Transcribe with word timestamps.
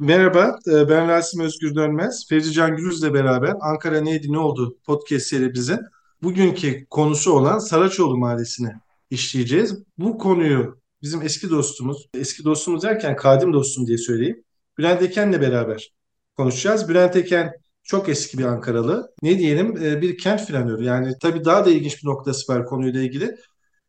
Merhaba, 0.00 0.58
e, 0.66 0.88
ben 0.88 1.08
Rasim 1.08 1.40
Özgür 1.40 1.74
Dönmez. 1.74 2.26
Fevzi 2.28 2.52
Can 2.52 2.76
Gürüz'le 2.76 3.14
beraber 3.14 3.54
Ankara 3.60 4.00
Neydi 4.00 4.32
Ne 4.32 4.38
Oldu 4.38 4.78
podcast 4.86 5.26
serimizin 5.26 5.78
bugünkü 6.22 6.86
konusu 6.86 7.32
olan 7.32 7.58
Saraçoğlu 7.58 8.16
Mahallesi'ni 8.16 8.72
işleyeceğiz. 9.10 9.84
Bu 9.98 10.18
konuyu 10.18 10.80
bizim 11.02 11.22
eski 11.22 11.50
dostumuz, 11.50 12.08
eski 12.14 12.44
dostumuz 12.44 12.82
derken 12.82 13.16
kadim 13.16 13.52
dostum 13.52 13.86
diye 13.86 13.98
söyleyeyim, 13.98 14.44
Bülent 14.78 15.02
Eken'le 15.02 15.40
beraber 15.40 15.92
konuşacağız. 16.36 16.88
Bülent 16.88 17.16
Eken 17.16 17.52
çok 17.82 18.08
eski 18.08 18.38
bir 18.38 18.44
Ankaralı. 18.44 19.12
Ne 19.22 19.38
diyelim 19.38 19.76
e, 19.76 20.02
bir 20.02 20.18
kent 20.18 20.48
planörü. 20.48 20.84
Yani 20.84 21.14
tabii 21.22 21.44
daha 21.44 21.66
da 21.66 21.70
ilginç 21.70 22.02
bir 22.02 22.08
noktası 22.08 22.52
var 22.52 22.66
konuyla 22.66 23.00
ilgili. 23.00 23.36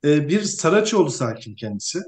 E, 0.06 0.30
bir 0.30 0.42
Saraçoğlu 0.42 1.10
sakin 1.10 1.56
kendisi. 1.56 2.00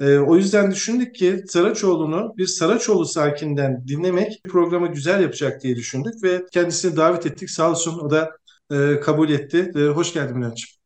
E, 0.00 0.18
o 0.18 0.36
yüzden 0.36 0.70
düşündük 0.70 1.14
ki 1.14 1.44
Saraçoğlu'nu 1.48 2.34
bir 2.36 2.46
Saraçoğlu 2.46 3.04
sakinden 3.04 3.88
dinlemek 3.88 4.40
programı 4.44 4.92
güzel 4.92 5.22
yapacak 5.22 5.62
diye 5.62 5.76
düşündük 5.76 6.22
ve 6.22 6.42
kendisini 6.52 6.96
davet 6.96 7.26
ettik. 7.26 7.50
Sağ 7.50 7.70
olsun 7.70 7.98
o 7.98 8.10
da 8.10 8.30
e, 8.72 9.00
kabul 9.00 9.30
etti. 9.30 9.72
E, 9.76 9.80
hoş 9.80 10.12
geldin 10.12 10.36
Bülent'ciğim. 10.36 10.80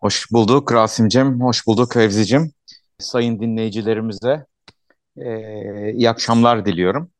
Hoş 0.00 0.32
bulduk 0.32 0.72
Rasim'cim, 0.72 1.40
hoş 1.40 1.66
bulduk 1.66 1.92
Fevzi'cim. 1.92 2.52
Sayın 2.98 3.40
dinleyicilerimize 3.40 4.46
e, 5.16 5.92
iyi 5.92 6.10
akşamlar 6.10 6.66
diliyorum. 6.66 7.11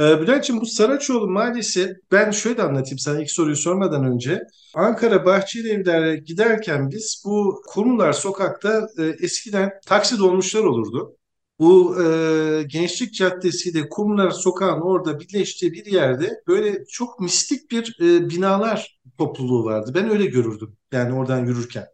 Ee, 0.00 0.20
Bülent'ciğim 0.20 0.62
bu 0.62 0.66
Saraçoğlu 0.66 1.30
Mahallesi 1.30 1.96
ben 2.12 2.30
şöyle 2.30 2.62
anlatayım 2.62 2.98
sana 2.98 3.20
ilk 3.20 3.30
soruyu 3.30 3.56
sormadan 3.56 4.04
önce. 4.04 4.42
Ankara 4.74 5.24
Bahçeli 5.24 5.68
Evler'e 5.68 6.16
giderken 6.16 6.90
biz 6.90 7.22
bu 7.26 7.62
Kurumlar 7.66 8.12
Sokak'ta 8.12 8.88
e, 8.98 9.04
eskiden 9.04 9.72
taksi 9.86 10.18
dolmuşlar 10.18 10.64
olurdu. 10.64 11.16
Bu 11.58 12.02
e, 12.02 12.62
Gençlik 12.62 13.14
Caddesi 13.14 13.70
ile 13.70 13.88
Kumlar 13.88 14.30
Sokağı'nın 14.30 14.80
orada 14.80 15.20
birleştiği 15.20 15.72
bir 15.72 15.86
yerde 15.86 16.42
böyle 16.48 16.84
çok 16.84 17.20
mistik 17.20 17.70
bir 17.70 17.96
e, 18.00 18.30
binalar 18.30 19.00
topluluğu 19.18 19.64
vardı. 19.64 19.92
Ben 19.94 20.10
öyle 20.10 20.26
görürdüm 20.26 20.76
yani 20.92 21.14
oradan 21.14 21.46
yürürken. 21.46 21.86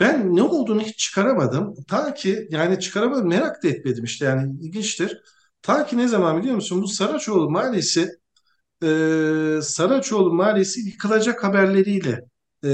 Ben 0.00 0.36
ne 0.36 0.42
olduğunu 0.42 0.80
hiç 0.80 0.98
çıkaramadım. 0.98 1.74
Ta 1.88 2.14
ki 2.14 2.48
yani 2.50 2.80
çıkaramadım 2.80 3.28
merak 3.28 3.62
da 3.64 3.68
etmedim 3.68 4.04
işte 4.04 4.24
yani 4.24 4.52
ilginçtir. 4.60 5.22
Ta 5.62 5.86
ki 5.86 5.96
ne 5.98 6.08
zaman 6.08 6.38
biliyor 6.38 6.54
musun? 6.54 6.82
Bu 6.82 6.88
Saraçoğlu 6.88 7.50
Mahallesi 7.50 8.08
e, 8.82 8.86
Saraçoğlu 9.62 10.32
Mahallesi 10.34 10.80
yıkılacak 10.80 11.44
haberleriyle 11.44 12.24
e, 12.64 12.68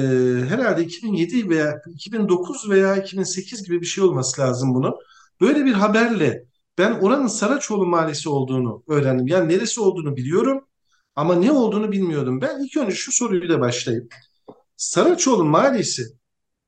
herhalde 0.49 0.85
2007 0.85 1.51
veya 1.51 1.83
2009 1.91 2.71
veya 2.71 2.97
2008 2.97 3.63
gibi 3.65 3.81
bir 3.81 3.87
şey 3.87 4.05
olması 4.05 4.41
lazım 4.41 4.75
bunun. 4.75 4.95
Böyle 5.41 5.65
bir 5.65 5.73
haberle 5.73 6.45
ben 6.79 6.93
oranın 6.93 7.27
Saraçoğlu 7.27 7.87
Mahallesi 7.87 8.29
olduğunu 8.29 8.83
öğrendim. 8.89 9.27
Yani 9.27 9.49
neresi 9.55 9.81
olduğunu 9.81 10.17
biliyorum 10.17 10.69
ama 11.17 11.35
ne 11.35 11.53
olduğunu 11.53 11.93
bilmiyordum. 11.93 12.41
Ben 12.41 12.65
ilk 12.65 12.77
önce 12.77 12.95
şu 12.95 13.13
soruyla 13.13 13.61
başlayayım. 13.61 14.09
Saraçoğlu 14.77 15.45
Mahallesi 15.45 16.18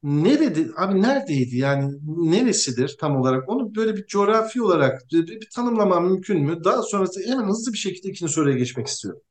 nerede 0.03 0.67
abi 0.77 1.03
neredeydi 1.03 1.57
yani 1.57 1.95
neresidir 2.07 2.97
tam 3.01 3.17
olarak 3.17 3.49
onu 3.49 3.75
böyle 3.75 3.97
bir 3.97 4.07
coğrafi 4.07 4.63
olarak 4.63 5.03
bir, 5.13 5.27
bir 5.27 5.49
tanımlamam 5.55 6.05
mümkün 6.07 6.43
mü? 6.43 6.65
Daha 6.65 6.83
sonrası 6.83 7.21
hemen 7.27 7.45
hızlı 7.49 7.73
bir 7.73 7.79
şekilde 7.79 8.09
ikinci 8.09 8.33
soruya 8.33 8.59
geçmek 8.59 8.87
istiyorum. 8.87 9.23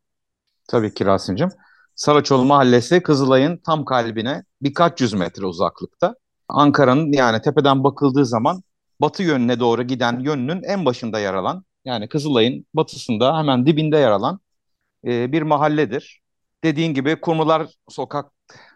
Tabii 0.68 0.94
ki 0.94 1.06
Rasim'cim. 1.06 1.50
Saraçoğlu 1.96 2.46
Mahallesi 2.46 3.04
Kızılay'ın 3.04 3.58
tam 3.58 3.86
kalbine 3.86 4.44
birkaç 4.62 5.02
yüz 5.02 5.14
metre 5.14 5.46
uzaklıkta. 5.46 6.16
Ankara'nın 6.50 7.12
yani 7.14 7.42
tepeden 7.42 7.84
bakıldığı 7.84 8.26
zaman 8.26 8.64
batı 9.02 9.24
yönüne 9.24 9.60
doğru 9.60 9.84
giden 9.84 10.20
yönünün 10.20 10.64
en 10.64 10.86
başında 10.86 11.20
yer 11.20 11.34
alan 11.34 11.66
yani 11.86 12.10
Kızılay'ın 12.10 12.66
batısında 12.74 13.38
hemen 13.38 13.66
dibinde 13.66 13.98
yer 13.98 14.12
alan 14.12 14.40
e, 15.08 15.32
bir 15.32 15.42
mahalledir. 15.42 16.22
Dediğin 16.64 16.94
gibi 16.94 17.22
Kurmular 17.22 17.68
Sokak 17.90 18.32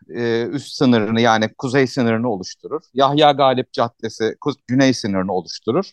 e, 0.09 0.47
üst 0.51 0.73
sınırını 0.73 1.22
yani 1.22 1.53
kuzey 1.57 1.88
sınırını 1.88 2.29
oluşturur. 2.29 2.81
Yahya 2.94 3.31
Galip 3.31 3.73
Caddesi 3.73 4.35
güney 4.67 4.94
sınırını 4.94 5.34
oluşturur. 5.34 5.91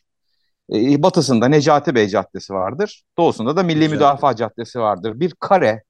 E, 0.73 1.03
batısında 1.03 1.49
Necati 1.49 1.95
Bey 1.95 2.09
Caddesi 2.09 2.53
vardır. 2.53 3.03
Doğusunda 3.19 3.57
da 3.57 3.63
Milli 3.63 3.81
Güzel. 3.81 3.91
Müdafaa 3.95 4.37
Caddesi 4.37 4.79
vardır. 4.79 5.21
Bir 5.21 5.35
kare 5.41 5.83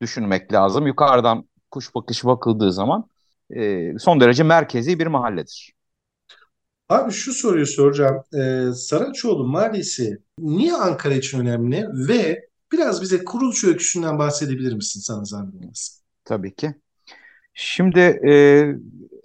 düşünmek 0.00 0.52
lazım. 0.52 0.86
Yukarıdan 0.86 1.48
kuş 1.70 1.94
bakışı 1.94 2.26
bakıldığı 2.26 2.72
zaman 2.72 3.08
e, 3.50 3.92
son 3.98 4.20
derece 4.20 4.42
merkezi 4.42 4.98
bir 4.98 5.06
mahalledir. 5.06 5.72
Abi 6.88 7.12
şu 7.12 7.32
soruyu 7.32 7.66
soracağım. 7.66 8.22
Ee, 8.34 8.72
Saraçoğlu 8.74 9.46
Mahallesi 9.46 10.18
niye 10.38 10.74
Ankara 10.74 11.14
için 11.14 11.40
önemli 11.40 11.86
ve 11.92 12.48
biraz 12.72 13.02
bize 13.02 13.24
kuruluş 13.24 13.64
öyküsünden 13.64 14.18
bahsedebilir 14.18 14.72
misin 14.72 15.00
sana 15.00 15.24
zahmet 15.24 15.88
Tabii 16.24 16.54
ki. 16.54 16.74
Şimdi 17.54 18.00
e, 18.28 18.64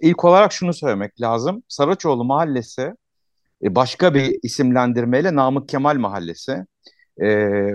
ilk 0.00 0.24
olarak 0.24 0.52
şunu 0.52 0.74
söylemek 0.74 1.20
lazım. 1.20 1.62
Saraçoğlu 1.68 2.24
Mahallesi 2.24 2.94
e, 3.62 3.74
başka 3.74 4.14
bir 4.14 4.38
isimlendirmeyle 4.42 5.34
Namık 5.34 5.68
Kemal 5.68 5.96
Mahallesi. 5.96 6.66
E, 7.20 7.26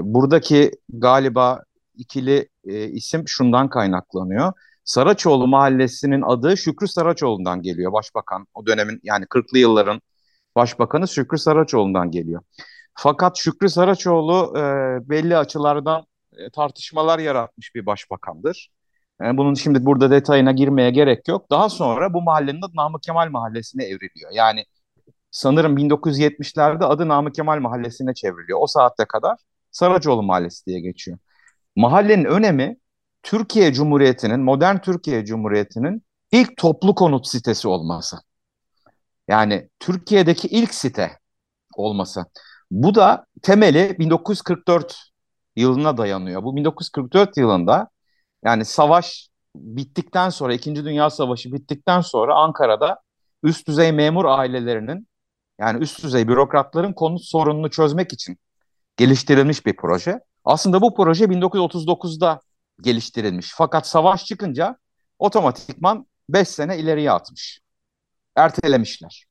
buradaki 0.01 0.71
galiba 0.89 1.63
ikili 1.95 2.49
e, 2.65 2.85
isim 2.85 3.27
şundan 3.27 3.69
kaynaklanıyor. 3.69 4.53
Saraçoğlu 4.83 5.47
Mahallesi'nin 5.47 6.21
adı 6.21 6.57
Şükrü 6.57 6.87
Saraçoğlu'ndan 6.87 7.61
geliyor. 7.61 7.93
Başbakan 7.93 8.47
o 8.53 8.65
dönemin 8.65 8.99
yani 9.03 9.25
40'lı 9.25 9.57
yılların 9.57 10.01
başbakanı 10.55 11.07
Şükrü 11.07 11.37
Saraçoğlu'ndan 11.37 12.11
geliyor. 12.11 12.41
Fakat 12.95 13.37
Şükrü 13.37 13.69
Saraçoğlu 13.69 14.53
e, 14.57 14.61
belli 15.09 15.37
açılardan 15.37 16.05
e, 16.37 16.49
tartışmalar 16.49 17.19
yaratmış 17.19 17.75
bir 17.75 17.85
başbakandır. 17.85 18.69
Yani 19.21 19.37
bunun 19.37 19.53
şimdi 19.53 19.85
burada 19.85 20.11
detayına 20.11 20.51
girmeye 20.51 20.91
gerek 20.91 21.27
yok. 21.27 21.49
Daha 21.51 21.69
sonra 21.69 22.13
bu 22.13 22.21
mahallenin 22.21 22.61
adı 22.61 22.75
Namık 22.75 23.03
Kemal 23.03 23.29
Mahallesi'ne 23.29 23.83
evriliyor. 23.83 24.31
Yani 24.33 24.65
sanırım 25.31 25.77
1970'lerde 25.77 26.85
adı 26.85 27.07
Namık 27.07 27.35
Kemal 27.35 27.59
Mahallesi'ne 27.59 28.13
çevriliyor. 28.13 28.59
O 28.61 28.67
saatte 28.67 29.05
kadar 29.05 29.37
Saracoğlu 29.71 30.23
Mahallesi 30.23 30.65
diye 30.65 30.79
geçiyor. 30.79 31.17
Mahallenin 31.75 32.25
önemi 32.25 32.77
Türkiye 33.23 33.73
Cumhuriyeti'nin, 33.73 34.39
modern 34.39 34.77
Türkiye 34.77 35.25
Cumhuriyeti'nin 35.25 36.03
ilk 36.31 36.57
toplu 36.57 36.95
konut 36.95 37.27
sitesi 37.27 37.67
olması. 37.67 38.17
Yani 39.27 39.69
Türkiye'deki 39.79 40.47
ilk 40.47 40.73
site 40.73 41.11
olması. 41.75 42.25
Bu 42.71 42.95
da 42.95 43.25
temeli 43.41 43.95
1944 43.99 45.11
yılına 45.55 45.97
dayanıyor. 45.97 46.43
Bu 46.43 46.55
1944 46.55 47.37
yılında 47.37 47.89
yani 48.45 48.65
savaş 48.65 49.29
bittikten 49.55 50.29
sonra, 50.29 50.53
İkinci 50.53 50.85
Dünya 50.85 51.09
Savaşı 51.09 51.53
bittikten 51.53 52.01
sonra 52.01 52.35
Ankara'da 52.35 52.99
üst 53.43 53.67
düzey 53.67 53.91
memur 53.91 54.25
ailelerinin 54.25 55.07
yani 55.59 55.83
üst 55.83 56.03
düzey 56.03 56.27
bürokratların 56.27 56.93
konut 56.93 57.23
sorununu 57.23 57.69
çözmek 57.69 58.13
için 58.13 58.37
geliştirilmiş 58.97 59.65
bir 59.65 59.75
proje. 59.75 60.19
Aslında 60.45 60.81
bu 60.81 60.95
proje 60.95 61.25
1939'da 61.25 62.39
geliştirilmiş. 62.81 63.53
Fakat 63.55 63.87
savaş 63.87 64.25
çıkınca 64.25 64.77
otomatikman 65.19 66.07
5 66.29 66.47
sene 66.47 66.77
ileriye 66.77 67.11
atmış. 67.11 67.59
Ertelemişler. 68.35 69.25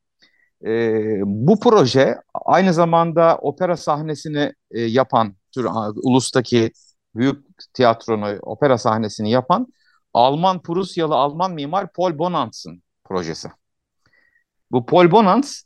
Ee, 0.67 1.20
bu 1.25 1.61
proje 1.61 2.17
aynı 2.44 2.75
zamanda 2.75 3.38
opera 3.43 3.76
sahnesini 3.76 4.53
e, 4.70 4.81
yapan 4.81 5.37
tür, 5.55 5.67
ulustaki 6.03 6.73
büyük 7.14 7.51
tiyatronu, 7.75 8.38
opera 8.43 8.79
sahnesini 8.79 9.31
yapan 9.31 9.67
Alman 10.14 10.62
Prusyalı 10.62 11.14
Alman 11.14 11.53
mimar 11.53 11.93
Paul 11.93 12.19
Bonanz'ın 12.19 12.82
projesi. 13.05 13.49
Bu 14.70 14.87
Paul 14.87 15.11
Bonanz 15.11 15.64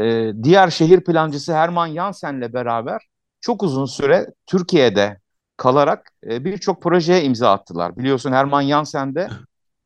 e, 0.00 0.32
diğer 0.42 0.70
şehir 0.70 1.04
plancısı 1.04 1.54
Hermann 1.54 1.94
Jansen'le 1.94 2.52
beraber 2.52 3.08
çok 3.40 3.62
uzun 3.62 3.86
süre 3.86 4.26
Türkiye'de 4.46 5.20
kalarak 5.56 6.10
e, 6.30 6.44
birçok 6.44 6.82
projeye 6.82 7.22
imza 7.24 7.52
attılar. 7.52 7.96
Biliyorsun 7.96 8.32
Hermann 8.32 8.68
Jansen 8.68 9.14
de 9.14 9.28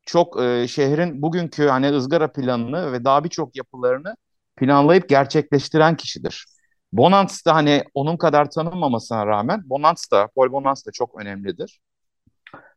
çok 0.06 0.42
e, 0.42 0.68
şehrin 0.68 1.22
bugünkü 1.22 1.66
hani 1.66 1.90
ızgara 1.90 2.32
planını 2.32 2.92
ve 2.92 3.04
daha 3.04 3.24
birçok 3.24 3.56
yapılarını 3.56 4.16
planlayıp 4.56 5.08
gerçekleştiren 5.08 5.96
kişidir. 5.96 6.46
Bonans 6.92 7.46
da 7.46 7.54
hani 7.54 7.84
onun 7.94 8.16
kadar 8.16 8.50
tanınmamasına 8.50 9.26
rağmen 9.26 9.62
Bonans 9.70 10.10
da, 10.10 10.28
Paul 10.36 10.52
Bonans 10.52 10.86
da 10.86 10.90
çok 10.92 11.20
önemlidir. 11.20 11.80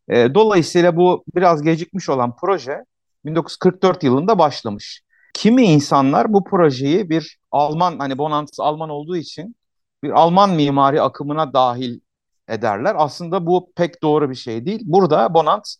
E, 0.10 0.34
dolayısıyla 0.36 0.98
bu 0.98 1.24
biraz 1.36 1.62
gecikmiş 1.62 2.10
olan 2.10 2.36
proje 2.42 2.86
1944 3.26 4.04
yılında 4.04 4.40
başlamış. 4.40 5.02
Kimi 5.34 5.64
insanlar 5.64 6.34
bu 6.34 6.44
projeyi 6.44 7.10
bir 7.10 7.38
Alman, 7.52 8.00
hani 8.00 8.18
Bonans 8.18 8.60
Alman 8.60 8.90
olduğu 8.90 9.18
için 9.18 9.56
bir 10.04 10.12
Alman 10.12 10.50
mimari 10.50 11.02
akımına 11.02 11.54
dahil 11.54 12.00
ederler. 12.48 12.96
Aslında 12.98 13.46
bu 13.46 13.72
pek 13.76 14.04
doğru 14.04 14.30
bir 14.30 14.36
şey 14.36 14.66
değil. 14.66 14.82
Burada 14.86 15.34
Bonans 15.34 15.76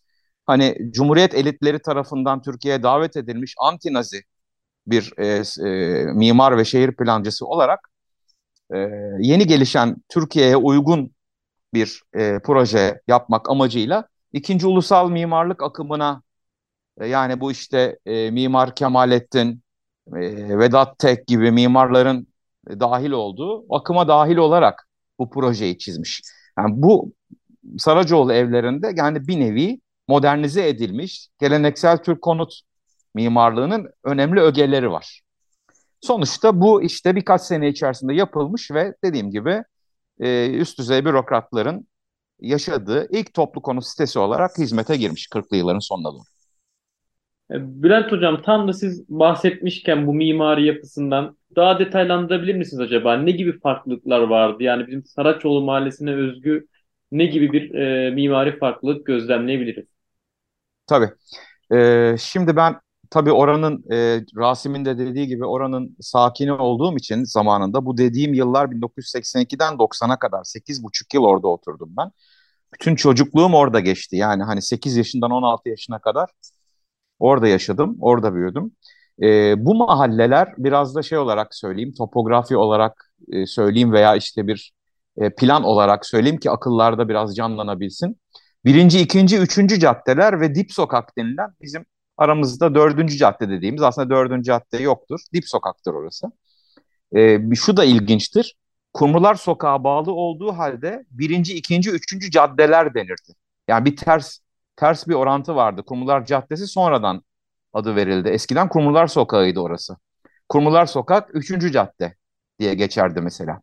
hani 0.46 0.78
Cumhuriyet 0.90 1.34
elitleri 1.34 1.78
tarafından 1.78 2.42
Türkiye'ye 2.42 2.82
davet 2.82 3.16
edilmiş 3.16 3.54
anti-nazi 3.58 4.22
bir 4.86 5.12
e, 5.18 5.42
e, 5.68 6.04
mimar 6.12 6.58
ve 6.58 6.64
şehir 6.64 6.96
plancısı 6.96 7.46
olarak 7.46 7.90
e, 8.74 8.78
yeni 9.20 9.46
gelişen 9.46 9.96
Türkiye'ye 10.08 10.56
uygun 10.56 11.10
bir 11.74 12.02
e, 12.14 12.38
proje 12.44 13.00
yapmak 13.08 13.50
amacıyla 13.50 14.08
ikinci 14.32 14.66
ulusal 14.66 15.10
mimarlık 15.10 15.62
akımına 15.62 16.22
e, 17.00 17.06
yani 17.06 17.40
bu 17.40 17.52
işte 17.52 17.98
e, 18.06 18.30
Mimar 18.30 18.74
Kemalettin, 18.74 19.62
e, 20.08 20.58
Vedat 20.58 20.98
Tek 20.98 21.26
gibi 21.26 21.50
mimarların 21.50 22.26
e, 22.70 22.80
dahil 22.80 23.10
olduğu 23.10 23.74
akıma 23.74 24.08
dahil 24.08 24.36
olarak 24.36 24.88
bu 25.18 25.30
projeyi 25.30 25.78
çizmiş. 25.78 26.22
Yani 26.58 26.70
bu 26.82 27.12
Saracoğlu 27.78 28.32
evlerinde 28.32 28.92
yani 28.96 29.28
bir 29.28 29.40
nevi 29.40 29.80
modernize 30.08 30.68
edilmiş 30.68 31.28
geleneksel 31.38 31.98
Türk 31.98 32.22
konut 32.22 32.60
mimarlığının 33.14 33.90
önemli 34.04 34.40
ögeleri 34.40 34.90
var. 34.90 35.20
Sonuçta 36.00 36.60
bu 36.60 36.82
işte 36.82 37.16
birkaç 37.16 37.42
sene 37.42 37.68
içerisinde 37.68 38.14
yapılmış 38.14 38.70
ve 38.70 38.94
dediğim 39.04 39.30
gibi 39.30 39.62
e, 40.20 40.50
üst 40.50 40.78
düzey 40.78 41.04
bürokratların 41.04 41.86
yaşadığı 42.40 43.08
ilk 43.10 43.34
toplu 43.34 43.62
konut 43.62 43.86
sitesi 43.86 44.18
olarak 44.18 44.58
hizmete 44.58 44.96
girmiş 44.96 45.26
40'lı 45.26 45.56
yılların 45.56 45.78
sonuna 45.78 46.12
doğru. 46.12 46.22
E, 47.50 47.82
Bülent 47.82 48.12
Hocam 48.12 48.42
tam 48.42 48.68
da 48.68 48.72
siz 48.72 49.08
bahsetmişken 49.08 50.06
bu 50.06 50.14
mimari 50.14 50.66
yapısından 50.66 51.36
daha 51.56 51.78
detaylandırabilir 51.78 52.54
misiniz 52.54 52.80
acaba? 52.80 53.16
Ne 53.16 53.30
gibi 53.30 53.60
farklılıklar 53.60 54.20
vardı? 54.20 54.62
Yani 54.62 54.86
bizim 54.86 55.04
Saraçoğlu 55.04 55.64
Mahallesi'ne 55.64 56.14
özgü 56.14 56.66
ne 57.12 57.26
gibi 57.26 57.52
bir 57.52 57.74
e, 57.74 58.10
mimari 58.10 58.58
farklılık 58.58 59.06
gözlemleyebiliriz? 59.06 59.86
Tabii. 60.86 61.10
Ee, 61.72 62.16
şimdi 62.18 62.56
ben 62.56 62.80
tabii 63.10 63.32
oranın 63.32 63.84
e, 63.92 64.24
Rasim'in 64.36 64.84
de 64.84 64.98
dediği 64.98 65.26
gibi 65.26 65.44
oranın 65.46 65.96
sakini 66.00 66.52
olduğum 66.52 66.96
için 66.96 67.24
zamanında 67.24 67.86
bu 67.86 67.98
dediğim 67.98 68.34
yıllar 68.34 68.66
1982'den 68.66 69.78
90'a 69.78 70.18
kadar 70.18 70.44
8,5 70.44 71.14
yıl 71.14 71.24
orada 71.24 71.48
oturdum 71.48 71.90
ben. 71.96 72.10
Bütün 72.74 72.96
çocukluğum 72.96 73.54
orada 73.54 73.80
geçti. 73.80 74.16
Yani 74.16 74.42
hani 74.42 74.62
8 74.62 74.96
yaşından 74.96 75.30
16 75.30 75.68
yaşına 75.68 75.98
kadar 75.98 76.30
orada 77.18 77.48
yaşadım, 77.48 77.96
orada 78.00 78.34
büyüdüm. 78.34 78.72
E, 79.22 79.54
bu 79.66 79.74
mahalleler 79.74 80.54
biraz 80.58 80.94
da 80.94 81.02
şey 81.02 81.18
olarak 81.18 81.54
söyleyeyim, 81.54 81.94
topografi 81.98 82.56
olarak 82.56 83.12
e, 83.32 83.46
söyleyeyim 83.46 83.92
veya 83.92 84.16
işte 84.16 84.46
bir 84.46 84.72
e, 85.16 85.30
plan 85.30 85.64
olarak 85.64 86.06
söyleyeyim 86.06 86.38
ki 86.38 86.50
akıllarda 86.50 87.08
biraz 87.08 87.36
canlanabilsin. 87.36 88.20
Birinci, 88.64 89.00
ikinci, 89.00 89.38
üçüncü 89.38 89.80
caddeler 89.80 90.40
ve 90.40 90.54
dip 90.54 90.72
sokak 90.72 91.16
denilen 91.18 91.50
bizim 91.62 91.84
aramızda 92.16 92.74
dördüncü 92.74 93.16
cadde 93.16 93.48
dediğimiz 93.50 93.82
aslında 93.82 94.10
dördüncü 94.10 94.42
cadde 94.42 94.82
yoktur. 94.82 95.20
Dip 95.34 95.48
sokaktır 95.48 95.94
orası. 95.94 96.26
E, 97.16 97.54
şu 97.54 97.76
da 97.76 97.84
ilginçtir. 97.84 98.56
Kumrular 98.94 99.34
Sokağa 99.34 99.84
bağlı 99.84 100.12
olduğu 100.12 100.52
halde 100.52 101.04
birinci, 101.10 101.54
ikinci, 101.54 101.90
üçüncü 101.90 102.30
caddeler 102.30 102.94
denirdi. 102.94 103.32
Yani 103.68 103.84
bir 103.84 103.96
ters 103.96 104.38
ters 104.76 105.08
bir 105.08 105.14
orantı 105.14 105.56
vardı. 105.56 105.82
Kumrular 105.82 106.26
Caddesi 106.26 106.66
sonradan 106.66 107.22
adı 107.72 107.96
verildi. 107.96 108.28
Eskiden 108.28 108.68
Kumrular 108.68 109.06
Sokağı'ydı 109.06 109.60
orası. 109.60 109.96
Kumrular 110.48 110.86
Sokak 110.86 111.34
üçüncü 111.34 111.72
cadde 111.72 112.14
diye 112.58 112.74
geçerdi 112.74 113.20
mesela. 113.20 113.60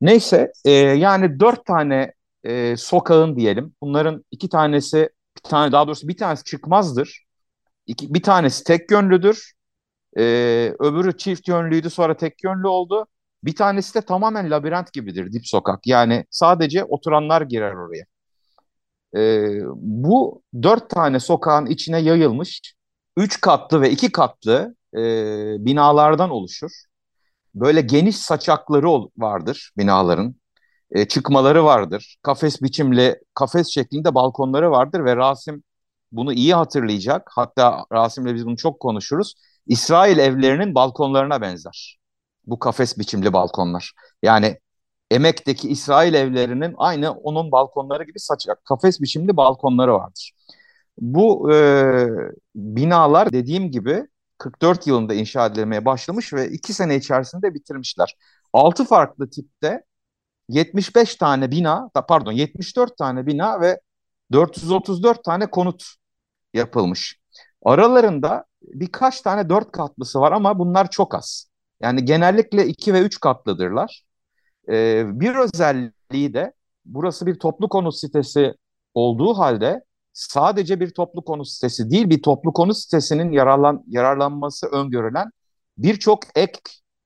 Neyse 0.00 0.52
e, 0.64 0.70
yani 0.70 1.40
dört 1.40 1.66
tane 1.66 2.12
e, 2.44 2.76
sokağın 2.76 3.36
diyelim. 3.36 3.74
Bunların 3.82 4.24
iki 4.30 4.48
tanesi 4.48 5.10
bir 5.36 5.50
tane 5.50 5.72
daha 5.72 5.86
doğrusu 5.86 6.08
bir 6.08 6.16
tanesi 6.16 6.44
çıkmazdır. 6.44 7.26
İki, 7.86 8.14
bir 8.14 8.22
tanesi 8.22 8.64
tek 8.64 8.90
yönlüdür. 8.90 9.52
E, 10.18 10.22
öbürü 10.78 11.16
çift 11.18 11.48
yönlüydü 11.48 11.90
sonra 11.90 12.16
tek 12.16 12.44
yönlü 12.44 12.68
oldu. 12.68 13.06
Bir 13.44 13.54
tanesi 13.54 13.94
de 13.94 14.02
tamamen 14.02 14.50
labirent 14.50 14.92
gibidir 14.92 15.32
dip 15.32 15.46
sokak. 15.48 15.86
Yani 15.86 16.24
sadece 16.30 16.84
oturanlar 16.84 17.42
girer 17.42 17.72
oraya. 17.74 18.04
E, 19.16 19.20
bu 19.76 20.42
dört 20.62 20.90
tane 20.90 21.20
sokağın 21.20 21.66
içine 21.66 21.98
yayılmış 22.00 22.74
üç 23.16 23.40
katlı 23.40 23.80
ve 23.80 23.90
iki 23.90 24.12
katlı 24.12 24.74
e, 24.94 25.00
binalardan 25.64 26.30
oluşur. 26.30 26.70
Böyle 27.54 27.80
geniş 27.80 28.16
saçakları 28.16 28.88
vardır 29.18 29.72
binaların. 29.78 30.34
E, 30.90 31.08
çıkmaları 31.08 31.64
vardır. 31.64 32.16
Kafes 32.22 32.62
biçimli, 32.62 33.20
kafes 33.34 33.68
şeklinde 33.68 34.14
balkonları 34.14 34.70
vardır 34.70 35.04
ve 35.04 35.16
Rasim 35.16 35.62
bunu 36.12 36.32
iyi 36.32 36.54
hatırlayacak. 36.54 37.30
Hatta 37.34 37.84
Rasim'le 37.92 38.34
biz 38.34 38.46
bunu 38.46 38.56
çok 38.56 38.80
konuşuruz. 38.80 39.34
İsrail 39.66 40.18
evlerinin 40.18 40.74
balkonlarına 40.74 41.40
benzer. 41.40 41.98
Bu 42.46 42.58
kafes 42.58 42.98
biçimli 42.98 43.32
balkonlar. 43.32 43.92
Yani 44.22 44.58
Emek'teki 45.10 45.68
İsrail 45.68 46.14
evlerinin 46.14 46.74
aynı 46.78 47.12
onun 47.12 47.52
balkonları 47.52 48.04
gibi 48.04 48.20
saçak, 48.20 48.64
kafes 48.64 49.00
biçimli 49.00 49.36
balkonları 49.36 49.94
vardır. 49.94 50.32
Bu 50.98 51.52
e, 51.54 52.06
binalar 52.54 53.32
dediğim 53.32 53.70
gibi 53.70 54.06
44 54.38 54.86
yılında 54.86 55.14
inşa 55.14 55.46
edilmeye 55.46 55.84
başlamış 55.84 56.32
ve 56.32 56.50
2 56.50 56.74
sene 56.74 56.96
içerisinde 56.96 57.54
bitirmişler. 57.54 58.16
6 58.52 58.84
farklı 58.84 59.30
tipte 59.30 59.84
75 60.48 61.16
tane 61.16 61.50
bina, 61.50 61.90
pardon 62.08 62.32
74 62.32 62.98
tane 62.98 63.26
bina 63.26 63.60
ve 63.60 63.80
434 64.32 65.24
tane 65.24 65.46
konut 65.50 65.84
yapılmış. 66.54 67.18
Aralarında 67.64 68.44
birkaç 68.62 69.20
tane 69.20 69.48
dört 69.48 69.72
katlısı 69.72 70.20
var 70.20 70.32
ama 70.32 70.58
bunlar 70.58 70.90
çok 70.90 71.14
az. 71.14 71.50
Yani 71.80 72.04
genellikle 72.04 72.66
2 72.66 72.94
ve 72.94 73.00
3 73.00 73.20
katlıdırlar. 73.20 74.02
Ee, 74.68 75.04
bir 75.20 75.34
özelliği 75.34 76.34
de 76.34 76.52
burası 76.84 77.26
bir 77.26 77.38
toplu 77.38 77.68
konut 77.68 77.96
sitesi 77.96 78.54
olduğu 78.94 79.34
halde 79.38 79.84
sadece 80.12 80.80
bir 80.80 80.90
toplu 80.90 81.24
konut 81.24 81.48
sitesi 81.48 81.90
değil, 81.90 82.10
bir 82.10 82.22
toplu 82.22 82.52
konut 82.52 82.76
sitesinin 82.76 83.32
yararlan, 83.32 83.84
yararlanması 83.88 84.66
öngörülen 84.66 85.30
birçok 85.78 86.20
ek 86.34 86.60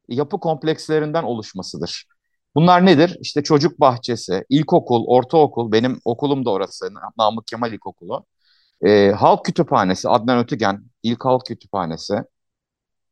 yapı 0.09 0.41
komplekslerinden 0.41 1.23
oluşmasıdır. 1.23 2.07
Bunlar 2.55 2.87
nedir? 2.87 3.17
İşte 3.21 3.43
çocuk 3.43 3.81
bahçesi, 3.81 4.45
ilkokul, 4.49 5.05
ortaokul, 5.07 5.73
benim 5.73 6.01
okulum 6.05 6.45
da 6.45 6.51
orası, 6.51 6.89
Namık 7.19 7.47
Kemal 7.47 7.73
İlkokulu. 7.73 8.25
E, 8.83 9.11
halk 9.11 9.45
kütüphanesi, 9.45 10.09
Adnan 10.09 10.39
Ötügen, 10.39 10.85
ilk 11.03 11.25
halk 11.25 11.47
kütüphanesi. 11.47 12.15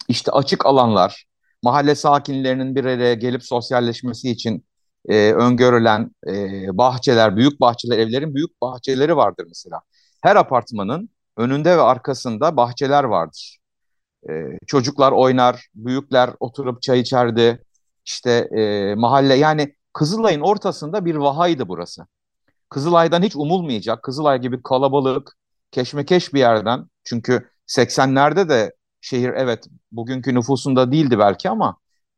İşte 0.08 0.32
açık 0.32 0.66
alanlar, 0.66 1.24
mahalle 1.62 1.94
sakinlerinin 1.94 2.74
bir 2.74 2.84
araya 2.84 3.14
gelip 3.14 3.44
sosyalleşmesi 3.44 4.30
için 4.30 4.66
e, 5.08 5.32
öngörülen 5.32 6.10
e, 6.26 6.32
bahçeler, 6.78 7.36
büyük 7.36 7.60
bahçeler, 7.60 7.98
evlerin 7.98 8.34
büyük 8.34 8.60
bahçeleri 8.62 9.16
vardır 9.16 9.44
mesela. 9.48 9.80
Her 10.22 10.36
apartmanın 10.36 11.10
önünde 11.36 11.76
ve 11.76 11.82
arkasında 11.82 12.56
bahçeler 12.56 13.04
vardır. 13.04 13.58
E, 14.30 14.32
çocuklar 14.66 15.12
oynar, 15.12 15.66
büyükler 15.74 16.30
oturup 16.40 16.82
çay 16.82 17.00
içerdi. 17.00 17.64
İşte 18.04 18.30
e, 18.32 18.94
mahalle 18.94 19.34
yani 19.34 19.74
Kızılay'ın 19.92 20.40
ortasında 20.40 21.04
bir 21.04 21.14
vahaydı 21.14 21.68
burası. 21.68 22.06
Kızılay'dan 22.70 23.22
hiç 23.22 23.36
umulmayacak, 23.36 24.02
Kızılay 24.02 24.40
gibi 24.40 24.62
kalabalık, 24.62 25.36
keşmekeş 25.72 26.34
bir 26.34 26.38
yerden. 26.38 26.86
Çünkü 27.04 27.50
80'lerde 27.66 28.48
de 28.48 28.74
şehir 29.00 29.30
evet 29.36 29.66
bugünkü 29.92 30.34
nüfusunda 30.34 30.92
değildi 30.92 31.18
belki 31.18 31.50
ama 31.50 31.76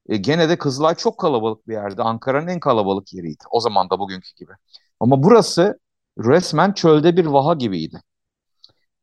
e, 0.08 0.16
gene 0.16 0.48
de 0.48 0.58
Kızılay 0.58 0.94
çok 0.94 1.18
kalabalık 1.18 1.68
bir 1.68 1.72
yerdi. 1.72 2.02
Ankara'nın 2.02 2.48
en 2.48 2.60
kalabalık 2.60 3.12
yeriydi. 3.14 3.44
O 3.50 3.60
zaman 3.60 3.90
da 3.90 3.98
bugünkü 3.98 4.28
gibi. 4.36 4.52
Ama 5.00 5.22
burası 5.22 5.78
resmen 6.18 6.72
çölde 6.72 7.16
bir 7.16 7.26
vaha 7.26 7.54
gibiydi. 7.54 8.00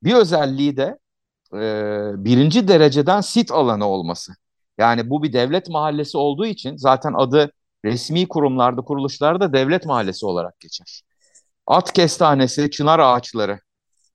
Bir 0.03 0.13
özelliği 0.13 0.77
de 0.77 0.99
e, 1.53 1.59
birinci 2.25 2.67
dereceden 2.67 3.21
sit 3.21 3.51
alanı 3.51 3.85
olması. 3.87 4.33
Yani 4.77 5.09
bu 5.09 5.23
bir 5.23 5.33
devlet 5.33 5.69
mahallesi 5.69 6.17
olduğu 6.17 6.45
için 6.45 6.77
zaten 6.77 7.13
adı 7.13 7.51
resmi 7.85 8.27
kurumlarda, 8.27 8.81
kuruluşlarda 8.81 9.53
devlet 9.53 9.85
mahallesi 9.85 10.25
olarak 10.25 10.59
geçer. 10.59 11.01
At 11.67 11.93
kestanesi, 11.93 12.71
çınar 12.71 12.99
ağaçları 12.99 13.59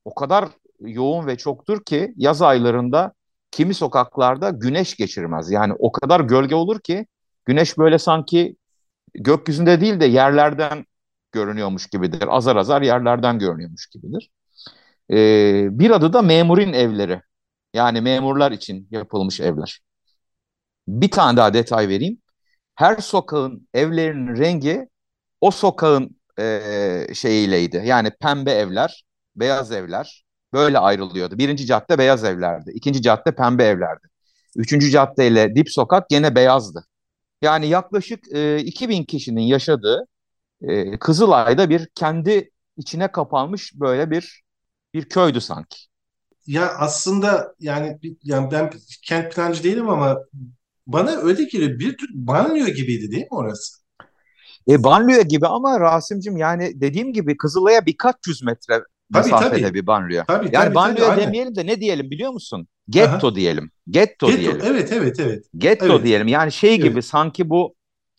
o 0.07 0.15
kadar 0.15 0.49
yoğun 0.81 1.27
ve 1.27 1.37
çoktur 1.37 1.85
ki 1.85 2.15
yaz 2.17 2.43
aylarında 2.43 3.13
kimi 3.51 3.75
sokaklarda 3.75 4.51
güneş 4.51 4.97
geçirmez. 4.97 5.51
Yani 5.51 5.73
o 5.79 5.93
kadar 5.93 6.21
gölge 6.21 6.55
olur 6.55 6.81
ki 6.81 7.07
güneş 7.45 7.79
böyle 7.79 7.99
sanki 7.99 8.57
gökyüzünde 9.15 9.81
değil 9.81 10.01
de 10.01 10.07
yerlerden 10.07 10.87
görünüyormuş 11.33 11.87
gibidir. 11.87 12.37
Azar 12.37 12.57
azar 12.57 12.83
yerlerden 12.83 13.39
görünüyormuş 13.39 13.87
gibidir. 13.87 14.31
Ee, 15.11 15.69
bir 15.71 15.91
adı 15.91 16.13
da 16.13 16.23
memurin 16.23 16.73
evleri. 16.73 17.21
Yani 17.75 18.01
memurlar 18.01 18.53
için 18.53 18.89
yapılmış 18.91 19.41
evler. 19.41 19.81
Bir 20.89 21.11
tane 21.11 21.37
daha 21.37 21.55
detay 21.55 21.89
vereyim. 21.89 22.19
Her 22.75 22.97
sokağın 22.97 23.69
evlerinin 23.75 24.37
rengi 24.37 24.89
o 25.41 25.51
sokağın 25.51 26.17
e, 26.39 27.07
şeyiyleydi. 27.15 27.83
Yani 27.87 28.11
pembe 28.11 28.51
evler, 28.53 29.06
beyaz 29.37 29.73
evler 29.73 30.25
böyle 30.53 30.79
ayrılıyordu. 30.79 31.39
Birinci 31.39 31.67
cadde 31.67 31.99
beyaz 31.99 32.25
evlerdi. 32.25 32.71
ikinci 32.75 33.03
cadde 33.03 33.35
pembe 33.35 33.65
evlerdi. 33.65 34.09
Üçüncü 34.57 34.91
caddeyle 34.91 35.55
dip 35.55 35.71
sokak 35.71 36.09
gene 36.09 36.35
beyazdı. 36.35 36.85
Yani 37.43 37.69
yaklaşık 37.69 38.33
e, 38.33 38.59
2000 38.59 39.05
kişinin 39.05 39.43
yaşadığı 39.43 40.07
e, 40.63 40.99
Kızılay'da 40.99 41.71
bir 41.71 41.89
kendi 41.95 42.51
içine 42.77 43.13
kapanmış 43.13 43.73
böyle 43.75 44.11
bir 44.11 44.43
bir 44.95 45.09
köydü 45.09 45.41
sanki. 45.41 45.79
Ya 46.47 46.75
aslında 46.79 47.55
yani 47.61 47.99
yani 48.23 48.51
ben 48.53 48.71
kent 49.03 49.35
plancı 49.35 49.63
değilim 49.65 49.89
ama 49.89 50.19
bana 50.87 51.11
öyle 51.11 51.45
geliyor 51.45 51.79
bir 51.79 51.97
tür 51.97 52.09
banliyö 52.15 52.69
gibiydi 52.69 53.11
değil 53.11 53.23
mi 53.23 53.29
orası? 53.31 53.77
E, 54.69 54.85
banliyö 54.85 55.23
gibi 55.23 55.47
ama 55.47 55.81
Rasim'cim 55.81 56.37
yani 56.37 56.81
dediğim 56.81 57.13
gibi 57.13 57.37
Kızılay'a 57.37 57.87
birkaç 57.87 58.17
yüz 58.27 58.43
metre 58.43 58.83
Tabii, 59.13 59.25
mesafede 59.25 59.63
tabii. 59.63 59.75
bir 59.75 59.87
banliyö. 59.87 60.25
Tabii, 60.27 60.49
yani 60.53 60.65
tabii, 60.65 60.75
banliyö 60.75 61.07
tabii, 61.07 61.11
aynen. 61.11 61.27
demeyelim 61.27 61.57
de 61.57 61.67
ne 61.67 61.81
diyelim 61.81 62.11
biliyor 62.11 62.33
musun? 62.33 62.69
Getto 62.89 63.35
diyelim. 63.35 63.71
Getto, 63.91 64.27
Getto, 64.27 64.41
diyelim. 64.41 64.61
evet 64.65 64.93
evet 64.93 65.21
evet. 65.21 65.45
Getto 65.59 65.87
Evet. 65.87 66.05
diyelim. 66.05 66.29
Yani 66.29 66.53
şey 66.53 66.75
Evet. 66.75 66.83
gibi 66.83 67.03
sanki 67.03 67.51
bu 67.51 67.75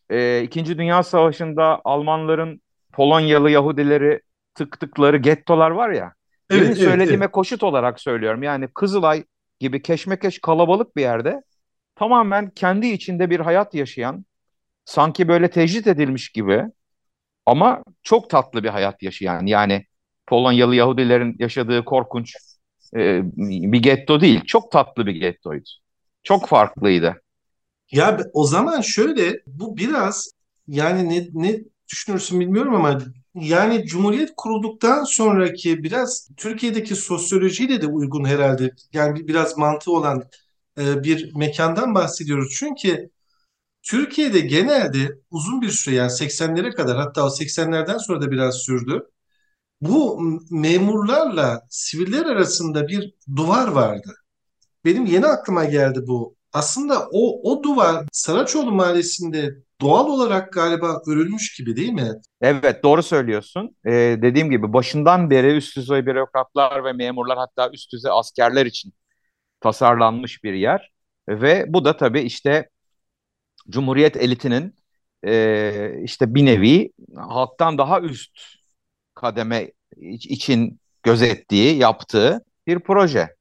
e, 0.10 0.42
İkinci 0.44 0.78
Dünya 0.78 1.04
Savaşı'nda 1.04 1.82
Almanların 1.86 2.62
Polonyalı 2.94 3.52
Yahudileri 3.52 4.22
tıktıkları 4.56 5.18
gettolar 5.18 5.72
var 5.72 5.90
ya. 5.90 6.14
Evet, 6.50 6.62
Demin 6.62 6.66
evet, 6.66 6.78
söylediğime 6.78 7.26
evet. 7.26 7.32
koşut 7.32 7.64
olarak 7.64 8.00
söylüyorum. 8.00 8.44
Yani 8.44 8.68
Kızılay 8.68 9.24
gibi 9.60 9.82
keşmekeş 9.82 10.40
kalabalık 10.40 10.96
bir 10.96 11.02
yerde 11.02 11.42
tamamen 11.96 12.50
kendi 12.50 12.88
içinde 12.88 13.30
bir 13.30 13.40
hayat 13.40 13.74
yaşayan, 13.74 14.26
sanki 14.86 15.28
böyle 15.28 15.50
tecrit 15.50 15.88
edilmiş 15.88 16.30
gibi 16.30 16.64
ama 17.46 17.84
çok 18.04 18.30
tatlı 18.30 18.64
bir 18.64 18.70
hayat 18.70 19.04
yaşayan. 19.04 19.46
Yani 19.46 19.86
Polonyalı 20.28 20.76
Yahudilerin 20.76 21.36
yaşadığı 21.40 21.86
korkunç 21.86 22.36
e, 22.96 23.22
bir 23.74 23.84
getto 23.84 24.22
değil. 24.22 24.42
Çok 24.46 24.72
tatlı 24.72 25.06
bir 25.06 25.16
gettoydu. 25.16 25.70
Çok 26.24 26.48
farklıydı. 26.48 27.22
Ya 27.92 28.18
o 28.34 28.44
zaman 28.48 28.82
şöyle 28.82 29.42
bu 29.48 29.78
biraz 29.78 30.32
yani 30.68 31.10
ne, 31.10 31.28
ne 31.34 31.60
düşünürsün 31.92 32.40
bilmiyorum 32.40 32.76
ama 32.76 33.00
yani 33.34 33.86
Cumhuriyet 33.86 34.30
kurulduktan 34.38 35.04
sonraki 35.04 35.84
biraz 35.84 36.30
Türkiye'deki 36.38 36.96
sosyolojiyle 36.96 37.82
de 37.82 37.88
uygun 37.88 38.26
herhalde. 38.26 38.72
Yani 38.94 39.16
bir- 39.20 39.28
biraz 39.28 39.58
mantığı 39.58 39.92
olan 39.92 40.24
e, 40.80 41.04
bir 41.04 41.36
mekandan 41.36 41.96
bahsediyoruz. 41.96 42.56
Çünkü 42.60 43.10
Türkiye'de 43.84 44.40
genelde 44.40 45.10
uzun 45.32 45.62
bir 45.62 45.70
süre 45.70 45.96
yani 45.96 46.12
80'lere 46.12 46.72
kadar 46.72 46.98
hatta 46.98 47.26
o 47.26 47.30
80'lerden 47.30 47.98
sonra 47.98 48.22
da 48.22 48.32
biraz 48.32 48.56
sürdü. 48.58 49.10
Bu 49.82 50.20
memurlarla 50.52 51.62
siviller 51.70 52.26
arasında 52.26 52.88
bir 52.88 53.14
duvar 53.36 53.68
vardı. 53.68 54.16
Benim 54.86 55.06
yeni 55.06 55.26
aklıma 55.26 55.66
geldi 55.66 56.00
bu. 56.08 56.36
Aslında 56.54 57.08
o 57.12 57.52
o 57.52 57.64
duvar 57.64 58.06
Saraçoğlu 58.12 58.72
Mahallesi'nde 58.72 59.56
doğal 59.82 60.06
olarak 60.06 60.54
galiba 60.54 61.02
örülmüş 61.08 61.56
gibi 61.58 61.76
değil 61.76 61.92
mi? 61.92 62.12
Evet 62.42 62.84
doğru 62.84 63.04
söylüyorsun. 63.04 63.76
Ee, 63.86 63.92
dediğim 64.22 64.52
gibi 64.52 64.74
başından 64.74 65.30
beri 65.30 65.56
üst 65.56 65.78
düzey 65.78 66.06
bürokratlar 66.06 66.84
ve 66.84 66.94
memurlar 66.94 67.38
hatta 67.38 67.70
üst 67.74 67.94
düzey 67.94 68.12
askerler 68.14 68.66
için 68.66 68.94
tasarlanmış 69.62 70.44
bir 70.44 70.54
yer. 70.54 70.92
Ve 71.30 71.66
bu 71.68 71.86
da 71.86 71.98
tabii 71.98 72.22
işte 72.22 72.70
Cumhuriyet 73.70 74.18
elitinin 74.18 74.76
e, 75.28 76.02
işte 76.04 76.36
bir 76.36 76.46
nevi 76.46 76.92
halktan 77.16 77.78
daha 77.78 78.02
üst 78.02 78.57
kademe 79.18 79.72
iç- 79.98 80.26
için 80.26 80.80
gözettiği, 81.04 81.78
yaptığı 81.78 82.42
bir 82.68 82.80
proje. 82.80 83.36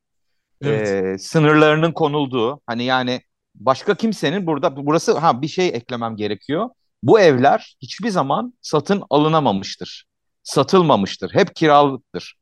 Evet. 0.62 0.88
Ee, 0.88 1.18
sınırlarının 1.18 1.92
konulduğu 1.92 2.61
hani 2.66 2.85
yani 2.85 3.21
başka 3.54 3.95
kimsenin 3.95 4.47
burada 4.47 4.87
burası 4.87 5.18
ha 5.18 5.42
bir 5.42 5.49
şey 5.49 5.68
eklemem 5.68 6.16
gerekiyor. 6.16 6.71
Bu 7.02 7.21
evler 7.21 7.76
hiçbir 7.83 8.09
zaman 8.09 8.54
satın 8.62 9.02
alınamamıştır. 9.11 10.04
Satılmamıştır. 10.42 11.35
Hep 11.35 11.56
kiralıktır. 11.56 12.35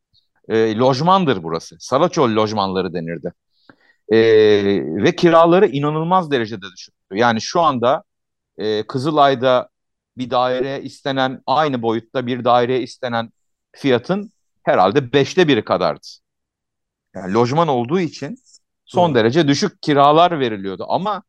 Ee, 0.49 0.77
lojmandır 0.77 1.43
burası. 1.43 1.77
Saraçoğlu 1.79 2.37
lojmanları 2.37 2.95
denirdi. 2.95 3.33
Ee, 4.09 4.19
ve 5.05 5.17
kiraları 5.17 5.67
inanılmaz 5.67 6.31
derecede 6.31 6.67
düşüktü. 6.77 7.17
Yani 7.17 7.41
şu 7.41 7.61
anda 7.61 8.03
e, 8.59 8.87
Kızılay'da 8.87 9.69
bir 10.19 10.31
daire 10.31 10.83
istenen 10.83 11.43
aynı 11.47 11.83
boyutta 11.83 12.27
bir 12.27 12.45
daireye 12.45 12.83
istenen 12.83 13.31
fiyatın 13.73 14.33
herhalde 14.63 15.13
beşte 15.13 15.49
biri 15.49 15.65
kadardı. 15.65 16.07
Yani 17.15 17.35
lojman 17.35 17.69
olduğu 17.69 18.01
için 18.01 18.39
son 18.85 19.11
Doğru. 19.11 19.15
derece 19.15 19.49
düşük 19.49 19.83
kiralar 19.83 20.41
veriliyordu 20.41 20.87
ama 20.89 21.23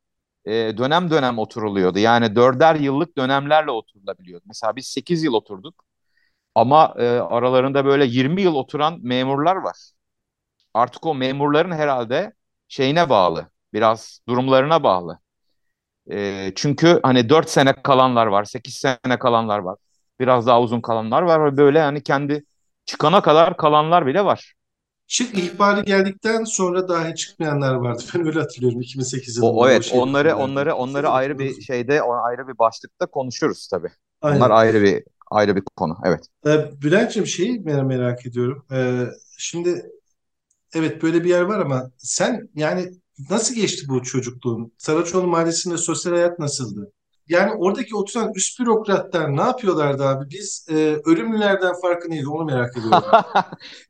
e, 0.45 0.51
dönem 0.51 1.09
dönem 1.11 1.39
oturuluyordu. 1.39 1.99
Yani 1.99 2.35
dörder 2.35 2.75
yıllık 2.75 3.17
dönemlerle 3.17 3.71
oturulabiliyordu. 3.71 4.43
Mesela 4.47 4.75
biz 4.75 4.87
8 4.87 5.23
yıl 5.23 5.33
oturduk 5.33 5.83
ama 6.55 6.95
e, 6.99 7.07
aralarında 7.07 7.85
böyle 7.85 8.05
20 8.05 8.41
yıl 8.41 8.55
oturan 8.55 8.99
memurlar 9.03 9.55
var. 9.55 9.77
Artık 10.73 11.05
o 11.05 11.15
memurların 11.15 11.71
herhalde 11.71 12.33
şeyine 12.67 13.09
bağlı, 13.09 13.51
biraz 13.73 14.21
durumlarına 14.27 14.83
bağlı. 14.83 15.19
E, 16.11 16.51
çünkü 16.55 16.99
hani 17.03 17.29
4 17.29 17.49
sene 17.49 17.73
kalanlar 17.73 18.27
var, 18.27 18.43
8 18.43 18.73
sene 18.73 19.19
kalanlar 19.19 19.59
var, 19.59 19.77
biraz 20.19 20.47
daha 20.47 20.61
uzun 20.61 20.81
kalanlar 20.81 21.21
var 21.21 21.45
ve 21.45 21.57
böyle 21.57 21.81
hani 21.81 22.03
kendi 22.03 22.43
çıkana 22.85 23.21
kadar 23.21 23.57
kalanlar 23.57 24.05
bile 24.05 24.25
var. 24.25 24.53
Çık 25.07 25.37
ihbarı 25.37 25.81
geldikten 25.81 26.43
sonra 26.43 26.87
dahi 26.87 27.15
çıkmayanlar 27.15 27.75
vardı. 27.75 28.03
Ben 28.15 28.27
öyle 28.27 28.39
hatırlıyorum 28.39 28.81
2008 28.81 29.37
yılında. 29.37 29.51
O, 29.51 29.61
o 29.61 29.69
evet 29.69 29.83
şeyde 29.83 30.01
onları 30.01 30.29
filmlerde. 30.29 30.43
onları 30.43 30.75
onları 30.75 31.09
ayrı 31.09 31.39
bir 31.39 31.61
şeyde 31.61 32.01
ayrı 32.01 32.47
bir 32.47 32.57
başlıkta 32.59 33.05
konuşuruz 33.05 33.67
tabii. 33.67 33.89
Aynen. 34.21 34.37
Onlar 34.37 34.51
ayrı 34.51 34.81
bir 34.81 35.03
ayrı 35.31 35.55
bir 35.55 35.61
konu. 35.61 35.97
Evet. 36.05 36.27
Ee, 36.45 36.81
Bülent'ciğim 36.81 37.27
şeyi 37.27 37.59
merak, 37.59 37.85
merak 37.85 38.25
ediyorum. 38.25 38.65
Ee, 38.71 39.05
şimdi 39.37 39.91
evet 40.73 41.03
böyle 41.03 41.23
bir 41.23 41.29
yer 41.29 41.41
var 41.41 41.59
ama 41.59 41.91
sen 41.97 42.49
yani 42.55 42.91
nasıl 43.29 43.55
geçti 43.55 43.85
bu 43.89 44.03
çocukluğun? 44.03 44.73
Saraçoğlu 44.77 45.27
Mahallesi'nde 45.27 45.77
sosyal 45.77 46.13
hayat 46.13 46.39
nasıldı? 46.39 46.91
Yani 47.27 47.51
oradaki 47.53 47.95
oturan 47.95 48.31
üst 48.35 48.59
bürokratlar 48.59 49.37
ne 49.37 49.41
yapıyorlardı 49.41 50.05
abi? 50.05 50.29
Biz 50.29 50.67
e, 50.69 50.75
ölümlülerden 51.05 51.73
farkı 51.81 52.09
neydi 52.09 52.29
onu 52.29 52.45
merak 52.45 52.77
ediyorum. 52.77 53.03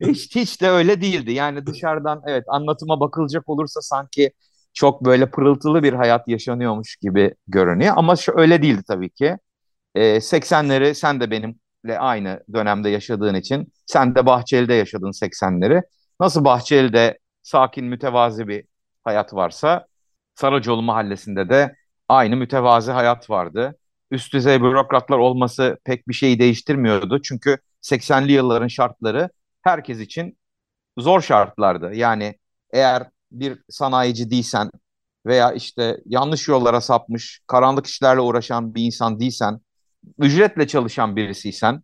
hiç, 0.00 0.36
hiç 0.36 0.60
de 0.62 0.70
öyle 0.70 1.00
değildi. 1.00 1.32
Yani 1.32 1.66
dışarıdan 1.66 2.22
evet 2.26 2.44
anlatıma 2.48 3.00
bakılacak 3.00 3.48
olursa 3.48 3.80
sanki 3.82 4.32
çok 4.74 5.04
böyle 5.04 5.30
pırıltılı 5.30 5.82
bir 5.82 5.92
hayat 5.92 6.28
yaşanıyormuş 6.28 6.96
gibi 6.96 7.34
görünüyor. 7.48 7.94
Ama 7.96 8.16
şu 8.16 8.32
öyle 8.36 8.62
değildi 8.62 8.82
tabii 8.88 9.10
ki. 9.10 9.36
Ee, 9.94 10.20
80'leri 10.20 10.94
sen 10.94 11.20
de 11.20 11.30
benimle 11.30 11.98
aynı 11.98 12.44
dönemde 12.52 12.88
yaşadığın 12.88 13.34
için 13.34 13.72
sen 13.86 14.14
de 14.14 14.26
Bahçeli'de 14.26 14.74
yaşadın 14.74 15.12
80'leri. 15.12 15.82
Nasıl 16.20 16.44
Bahçeli'de 16.44 17.18
sakin 17.42 17.84
mütevazi 17.84 18.48
bir 18.48 18.64
hayat 19.06 19.34
varsa 19.34 19.86
Saracoğlu 20.34 20.82
Mahallesi'nde 20.82 21.48
de 21.48 21.76
aynı 22.08 22.36
mütevazi 22.36 22.92
hayat 22.92 23.30
vardı. 23.30 23.78
Üst 24.10 24.32
düzey 24.32 24.60
bürokratlar 24.62 25.18
olması 25.18 25.78
pek 25.84 26.08
bir 26.08 26.14
şeyi 26.14 26.38
değiştirmiyordu. 26.38 27.22
Çünkü 27.22 27.58
80'li 27.82 28.32
yılların 28.32 28.68
şartları 28.68 29.30
herkes 29.62 30.00
için 30.00 30.38
zor 30.98 31.20
şartlardı. 31.20 31.94
Yani 31.94 32.38
eğer 32.72 33.10
bir 33.32 33.62
sanayici 33.70 34.30
değilsen 34.30 34.70
veya 35.26 35.52
işte 35.52 35.98
yanlış 36.06 36.48
yollara 36.48 36.80
sapmış, 36.80 37.40
karanlık 37.46 37.86
işlerle 37.86 38.20
uğraşan 38.20 38.74
bir 38.74 38.82
insan 38.84 39.20
değilsen, 39.20 39.60
ücretle 40.18 40.66
çalışan 40.66 41.16
birisiysen, 41.16 41.82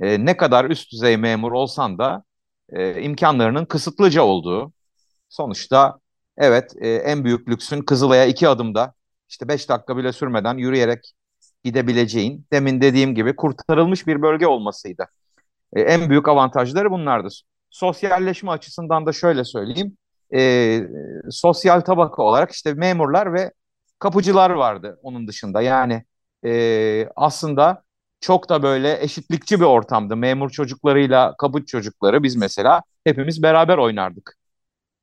e, 0.00 0.24
ne 0.24 0.36
kadar 0.36 0.64
üst 0.64 0.92
düzey 0.92 1.16
memur 1.16 1.52
olsan 1.52 1.98
da 1.98 2.24
e, 2.72 3.02
imkanlarının 3.02 3.64
kısıtlıca 3.64 4.22
olduğu, 4.22 4.72
sonuçta 5.28 5.99
evet 6.40 6.74
e, 6.80 6.88
en 6.88 7.24
büyük 7.24 7.48
lüksün 7.48 7.82
Kızılay'a 7.82 8.24
iki 8.26 8.48
adımda, 8.48 8.94
işte 9.28 9.48
beş 9.48 9.68
dakika 9.68 9.96
bile 9.96 10.12
sürmeden 10.12 10.58
yürüyerek 10.58 11.12
gidebileceğin, 11.64 12.46
demin 12.52 12.80
dediğim 12.80 13.14
gibi 13.14 13.36
kurtarılmış 13.36 14.06
bir 14.06 14.22
bölge 14.22 14.46
olmasıydı. 14.46 15.08
E, 15.76 15.80
en 15.82 16.10
büyük 16.10 16.28
avantajları 16.28 16.90
bunlardı. 16.90 17.28
Sosyalleşme 17.70 18.50
açısından 18.50 19.06
da 19.06 19.12
şöyle 19.12 19.44
söyleyeyim. 19.44 19.96
e, 20.34 20.80
sosyal 21.30 21.80
tabaka 21.80 22.22
olarak 22.22 22.50
işte 22.52 22.74
memurlar 22.74 23.34
ve 23.34 23.52
kapıcılar 23.98 24.50
vardı 24.50 25.00
onun 25.02 25.28
dışında. 25.28 25.62
Yani 25.62 26.04
e, 26.46 27.08
aslında 27.16 27.82
çok 28.20 28.48
da 28.48 28.62
böyle 28.62 29.02
eşitlikçi 29.02 29.60
bir 29.60 29.64
ortamdı. 29.64 30.16
Memur 30.16 30.50
çocuklarıyla 30.50 31.34
kapıcı 31.38 31.66
çocukları 31.66 32.22
biz 32.22 32.36
mesela 32.36 32.82
hepimiz 33.04 33.42
beraber 33.42 33.78
oynardık. 33.78 34.39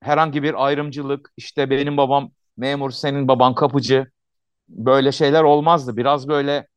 Herhangi 0.01 0.44
bir 0.44 0.66
ayrımcılık 0.66 1.34
işte 1.38 1.70
benim 1.70 1.98
babam 1.98 2.32
memur, 2.58 2.92
senin 2.92 3.27
baban 3.27 3.56
kapıcı 3.56 4.08
böyle 4.70 5.12
şeyler 5.12 5.44
olmazdı. 5.44 5.98
Biraz 5.98 6.27
böyle 6.27 6.68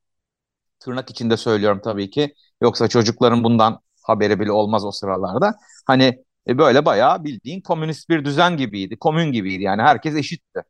tırnak 0.80 1.10
içinde 1.10 1.36
söylüyorum 1.36 1.80
tabii 1.84 2.10
ki. 2.10 2.34
Yoksa 2.62 2.88
çocukların 2.88 3.44
bundan 3.44 3.80
haberi 4.02 4.40
bile 4.40 4.52
olmaz 4.52 4.84
o 4.84 4.90
sıralarda. 4.92 5.54
Hani 5.86 6.24
e, 6.48 6.58
böyle 6.58 6.84
bayağı 6.84 7.24
bildiğin 7.24 7.60
komünist 7.60 8.08
bir 8.08 8.24
düzen 8.24 8.56
gibiydi. 8.56 8.98
Komün 8.98 9.32
gibiydi 9.32 9.62
yani 9.62 9.82
herkes 9.82 10.16
eşitti. 10.16 10.62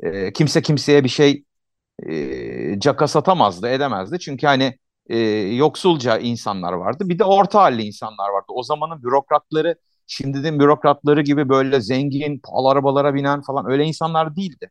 E, 0.00 0.32
kimse 0.32 0.62
kimseye 0.62 1.04
bir 1.04 1.08
şey 1.08 1.44
e, 2.08 2.80
caka 2.80 3.08
satamazdı, 3.08 3.68
edemezdi. 3.68 4.18
Çünkü 4.18 4.46
hani 4.46 4.78
e, 5.10 5.18
yoksulca 5.56 6.18
insanlar 6.18 6.72
vardı. 6.72 7.04
Bir 7.08 7.18
de 7.18 7.24
orta 7.24 7.62
halli 7.62 7.82
insanlar 7.82 8.28
vardı. 8.30 8.46
O 8.48 8.62
zamanın 8.62 9.02
bürokratları 9.02 9.76
şimdinin 10.10 10.60
bürokratları 10.60 11.22
gibi 11.22 11.48
böyle 11.48 11.80
zengin, 11.80 12.38
pahalı 12.38 12.68
arabalara 12.70 13.14
binen 13.14 13.42
falan 13.42 13.70
öyle 13.70 13.84
insanlar 13.84 14.36
değildi. 14.36 14.70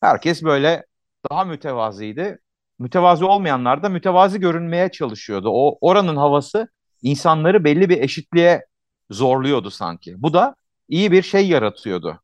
Herkes 0.00 0.42
böyle 0.42 0.84
daha 1.30 1.44
mütevazıydı. 1.44 2.38
Mütevazi 2.78 3.24
olmayanlar 3.24 3.82
da 3.82 3.88
mütevazi 3.88 4.40
görünmeye 4.40 4.90
çalışıyordu. 4.90 5.48
O 5.52 5.78
oranın 5.80 6.16
havası 6.16 6.68
insanları 7.02 7.64
belli 7.64 7.88
bir 7.88 8.02
eşitliğe 8.02 8.66
zorluyordu 9.10 9.70
sanki. 9.70 10.22
Bu 10.22 10.34
da 10.34 10.54
iyi 10.88 11.12
bir 11.12 11.22
şey 11.22 11.48
yaratıyordu. 11.48 12.20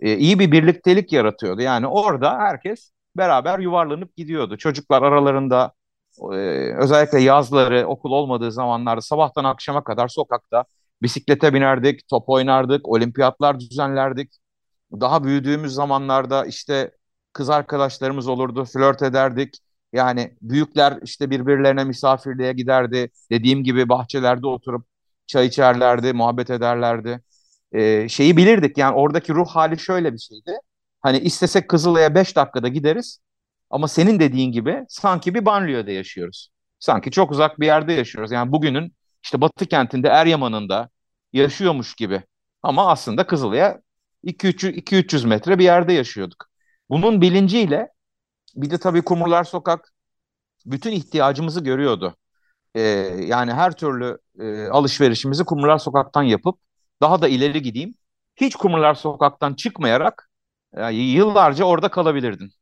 Ee, 0.00 0.16
iyi 0.16 0.38
bir 0.38 0.52
birliktelik 0.52 1.12
yaratıyordu. 1.12 1.62
Yani 1.62 1.86
orada 1.86 2.38
herkes 2.38 2.90
beraber 3.16 3.58
yuvarlanıp 3.58 4.16
gidiyordu. 4.16 4.56
Çocuklar 4.58 5.02
aralarında 5.02 5.72
e, 6.32 6.36
özellikle 6.78 7.20
yazları 7.20 7.86
okul 7.86 8.12
olmadığı 8.12 8.52
zamanlarda 8.52 9.00
sabahtan 9.00 9.44
akşama 9.44 9.84
kadar 9.84 10.08
sokakta 10.08 10.64
bisiklete 11.04 11.54
binerdik, 11.54 12.08
top 12.08 12.30
oynardık, 12.30 12.88
olimpiyatlar 12.88 13.60
düzenlerdik. 13.60 14.34
Daha 15.00 15.24
büyüdüğümüz 15.24 15.74
zamanlarda 15.74 16.46
işte 16.46 16.90
kız 17.32 17.50
arkadaşlarımız 17.50 18.28
olurdu, 18.28 18.64
flört 18.64 19.02
ederdik. 19.02 19.54
Yani 19.92 20.36
büyükler 20.42 20.98
işte 21.02 21.30
birbirlerine 21.30 21.84
misafirliğe 21.84 22.52
giderdi. 22.52 23.10
Dediğim 23.30 23.64
gibi 23.64 23.88
bahçelerde 23.88 24.46
oturup 24.46 24.86
çay 25.26 25.46
içerlerdi, 25.46 26.12
muhabbet 26.12 26.50
ederlerdi. 26.50 27.20
Ee, 27.72 28.08
şeyi 28.08 28.36
bilirdik 28.36 28.78
yani 28.78 28.96
oradaki 28.96 29.34
ruh 29.34 29.48
hali 29.48 29.78
şöyle 29.78 30.12
bir 30.12 30.18
şeydi. 30.18 30.52
Hani 31.02 31.18
istesek 31.18 31.68
Kızılay'a 31.68 32.14
5 32.14 32.36
dakikada 32.36 32.68
gideriz 32.68 33.20
ama 33.70 33.88
senin 33.88 34.20
dediğin 34.20 34.52
gibi 34.52 34.84
sanki 34.88 35.34
bir 35.34 35.46
banliyöde 35.46 35.92
yaşıyoruz. 35.92 36.50
Sanki 36.78 37.10
çok 37.10 37.30
uzak 37.32 37.60
bir 37.60 37.66
yerde 37.66 37.92
yaşıyoruz. 37.92 38.32
Yani 38.32 38.52
bugünün 38.52 38.94
işte 39.24 39.40
Batı 39.40 39.66
kentinde 39.66 40.08
Eryaman'ında 40.08 40.88
yaşıyormuş 41.34 41.94
gibi. 41.94 42.22
Ama 42.62 42.88
aslında 42.90 43.26
Kızılay'a 43.26 43.80
2-300 44.24 45.26
metre 45.26 45.58
bir 45.58 45.64
yerde 45.64 45.92
yaşıyorduk. 45.92 46.46
Bunun 46.90 47.20
bilinciyle 47.20 47.88
bir 48.56 48.70
de 48.70 48.78
tabii 48.78 49.02
Kumrular 49.02 49.44
Sokak 49.44 49.92
bütün 50.66 50.92
ihtiyacımızı 50.92 51.64
görüyordu. 51.64 52.16
Ee, 52.74 52.80
yani 53.26 53.52
her 53.52 53.72
türlü 53.76 54.18
e, 54.40 54.68
alışverişimizi 54.68 55.44
Kumrular 55.44 55.78
Sokak'tan 55.78 56.22
yapıp 56.22 56.58
daha 57.02 57.22
da 57.22 57.28
ileri 57.28 57.62
gideyim. 57.62 57.94
Hiç 58.36 58.56
Kumrular 58.56 58.94
Sokak'tan 58.94 59.54
çıkmayarak 59.54 60.30
e, 60.74 60.92
yıllarca 60.94 61.64
orada 61.64 61.90
kalabilirdin. 61.90 62.52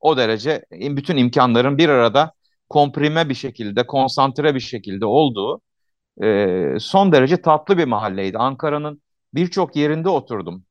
O 0.00 0.16
derece 0.16 0.64
bütün 0.72 1.16
imkanların 1.16 1.78
bir 1.78 1.88
arada 1.88 2.32
komprime 2.68 3.28
bir 3.28 3.34
şekilde, 3.34 3.86
konsantre 3.86 4.54
bir 4.54 4.60
şekilde 4.60 5.06
olduğu 5.06 5.60
e, 6.22 6.76
son 6.80 7.12
derece 7.12 7.42
tatlı 7.42 7.78
bir 7.78 7.84
mahalleydi. 7.84 8.38
Ankara'nın 8.38 9.02
birçok 9.34 9.76
yerinde 9.76 10.08
oturdum. 10.08 10.64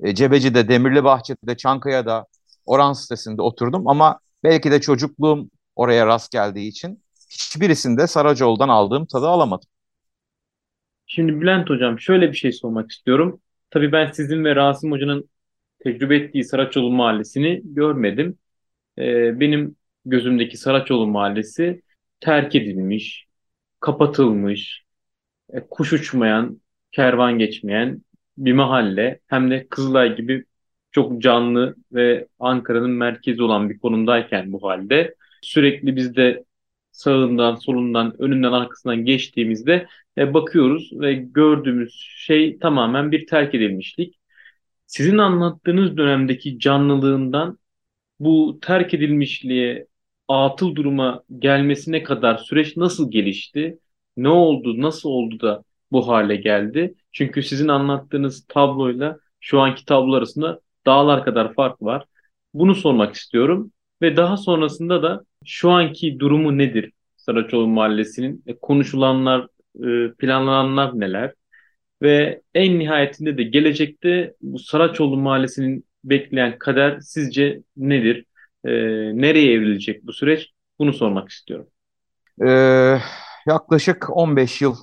E, 0.00 0.14
Cebeci'de, 0.14 0.68
Demirli 0.68 1.04
Bahçe'de, 1.04 1.56
Çankaya'da, 1.56 2.26
Oran 2.66 2.92
sitesinde 2.92 3.42
oturdum 3.42 3.88
ama 3.88 4.20
belki 4.44 4.70
de 4.70 4.80
çocukluğum 4.80 5.50
oraya 5.76 6.06
rast 6.06 6.32
geldiği 6.32 6.68
için 6.68 7.02
hiçbirisinde 7.30 8.06
Saracoğlu'dan 8.06 8.68
aldığım 8.68 9.06
tadı 9.06 9.28
alamadım. 9.28 9.68
Şimdi 11.06 11.40
Bülent 11.40 11.70
Hocam 11.70 12.00
şöyle 12.00 12.32
bir 12.32 12.36
şey 12.36 12.52
sormak 12.52 12.90
istiyorum. 12.90 13.40
Tabii 13.70 13.92
ben 13.92 14.10
sizin 14.10 14.44
ve 14.44 14.56
Rasim 14.56 14.92
Hoca'nın 14.92 15.30
tecrübe 15.78 16.16
ettiği 16.16 16.44
Saraçoğlu 16.44 16.90
Mahallesi'ni 16.90 17.60
görmedim. 17.64 18.38
Ee, 18.98 19.40
benim 19.40 19.76
gözümdeki 20.04 20.56
Saraçoğlu 20.56 21.06
Mahallesi 21.06 21.82
terk 22.20 22.54
edilmiş, 22.54 23.26
kapatılmış, 23.80 24.84
e, 25.52 25.60
kuş 25.70 25.92
uçmayan, 25.92 26.60
kervan 26.92 27.38
geçmeyen 27.38 28.02
bir 28.38 28.52
mahalle. 28.52 29.20
Hem 29.26 29.50
de 29.50 29.66
Kızılay 29.68 30.16
gibi 30.16 30.44
çok 30.92 31.22
canlı 31.22 31.76
ve 31.92 32.28
Ankara'nın 32.38 32.90
merkezi 32.90 33.42
olan 33.42 33.70
bir 33.70 33.78
konumdayken 33.78 34.52
bu 34.52 34.62
halde 34.68 35.14
sürekli 35.42 35.96
biz 35.96 36.16
de 36.16 36.44
sağından, 36.92 37.54
solundan, 37.56 38.22
önünden, 38.22 38.52
arkasından 38.52 39.04
geçtiğimizde 39.04 39.86
e, 40.18 40.34
bakıyoruz 40.34 40.90
ve 40.92 41.14
gördüğümüz 41.14 41.92
şey 42.16 42.58
tamamen 42.58 43.12
bir 43.12 43.26
terk 43.26 43.54
edilmişlik. 43.54 44.18
Sizin 44.86 45.18
anlattığınız 45.18 45.96
dönemdeki 45.96 46.58
canlılığından 46.58 47.58
bu 48.20 48.58
terk 48.62 48.94
edilmişliğe, 48.94 49.86
atıl 50.28 50.74
duruma 50.74 51.22
gelmesine 51.38 52.02
kadar 52.02 52.38
süreç 52.38 52.76
nasıl 52.76 53.10
gelişti? 53.10 53.78
Ne 54.18 54.28
oldu, 54.28 54.82
nasıl 54.82 55.08
oldu 55.08 55.40
da 55.40 55.64
bu 55.92 56.08
hale 56.08 56.36
geldi? 56.36 56.94
Çünkü 57.12 57.42
sizin 57.42 57.68
anlattığınız 57.68 58.46
tabloyla 58.48 59.18
şu 59.40 59.60
anki 59.60 59.84
tablo 59.84 60.14
arasında 60.14 60.60
dağlar 60.86 61.24
kadar 61.24 61.54
fark 61.54 61.82
var. 61.82 62.04
Bunu 62.54 62.74
sormak 62.74 63.14
istiyorum. 63.14 63.72
Ve 64.02 64.16
daha 64.16 64.36
sonrasında 64.36 65.02
da 65.02 65.24
şu 65.44 65.70
anki 65.70 66.18
durumu 66.18 66.58
nedir 66.58 66.92
Saraçoğlu 67.16 67.66
Mahallesi'nin? 67.66 68.42
E, 68.46 68.56
konuşulanlar, 68.56 69.46
e, 69.84 70.12
planlananlar 70.12 71.00
neler? 71.00 71.34
Ve 72.02 72.42
en 72.54 72.78
nihayetinde 72.78 73.38
de 73.38 73.42
gelecekte 73.42 74.34
bu 74.42 74.58
Saraçoğlu 74.58 75.16
Mahallesi'nin 75.16 75.84
bekleyen 76.04 76.58
kader 76.58 77.00
sizce 77.00 77.62
nedir? 77.76 78.24
E, 78.64 78.70
nereye 79.22 79.52
evrilecek 79.52 80.06
bu 80.06 80.12
süreç? 80.12 80.50
Bunu 80.78 80.92
sormak 80.92 81.28
istiyorum. 81.28 81.66
Ee, 82.46 82.98
yaklaşık 83.48 84.16
15 84.16 84.62
yıl 84.62 84.76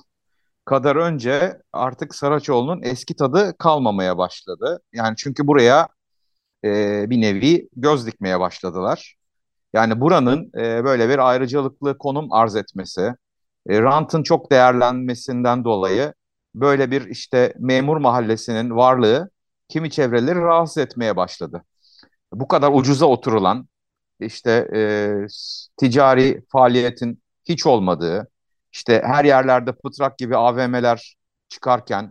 kadar 0.64 0.96
önce 0.96 1.62
artık 1.72 2.14
Saraçoğlu'nun 2.14 2.82
eski 2.82 3.16
tadı 3.16 3.54
kalmamaya 3.58 4.18
başladı. 4.18 4.80
Yani 4.92 5.14
çünkü 5.16 5.46
buraya 5.46 5.88
e, 6.64 7.10
bir 7.10 7.20
nevi 7.20 7.68
göz 7.76 8.06
dikmeye 8.06 8.40
başladılar. 8.40 9.16
Yani 9.72 10.00
buranın 10.00 10.50
e, 10.58 10.84
böyle 10.84 11.08
bir 11.08 11.18
ayrıcalıklı 11.28 11.98
konum 11.98 12.32
arz 12.32 12.56
etmesi, 12.56 13.14
e, 13.68 13.82
rantın 13.82 14.22
çok 14.22 14.52
değerlenmesinden 14.52 15.64
dolayı 15.64 16.14
böyle 16.54 16.90
bir 16.90 17.06
işte 17.06 17.54
memur 17.58 17.96
mahallesinin 17.96 18.70
varlığı 18.76 19.30
kimi 19.68 19.90
çevreleri 19.90 20.40
rahatsız 20.40 20.78
etmeye 20.78 21.16
başladı. 21.16 21.64
Bu 22.32 22.48
kadar 22.48 22.72
ucuza 22.72 23.06
oturulan 23.06 23.68
işte 24.20 24.68
e, 24.74 24.80
ticari 25.76 26.44
faaliyetin 26.48 27.22
hiç 27.44 27.66
olmadığı, 27.66 28.28
işte 28.76 29.02
her 29.04 29.24
yerlerde 29.24 29.72
pıtrak 29.72 30.18
gibi 30.18 30.36
AVM'ler 30.36 31.16
çıkarken 31.48 32.10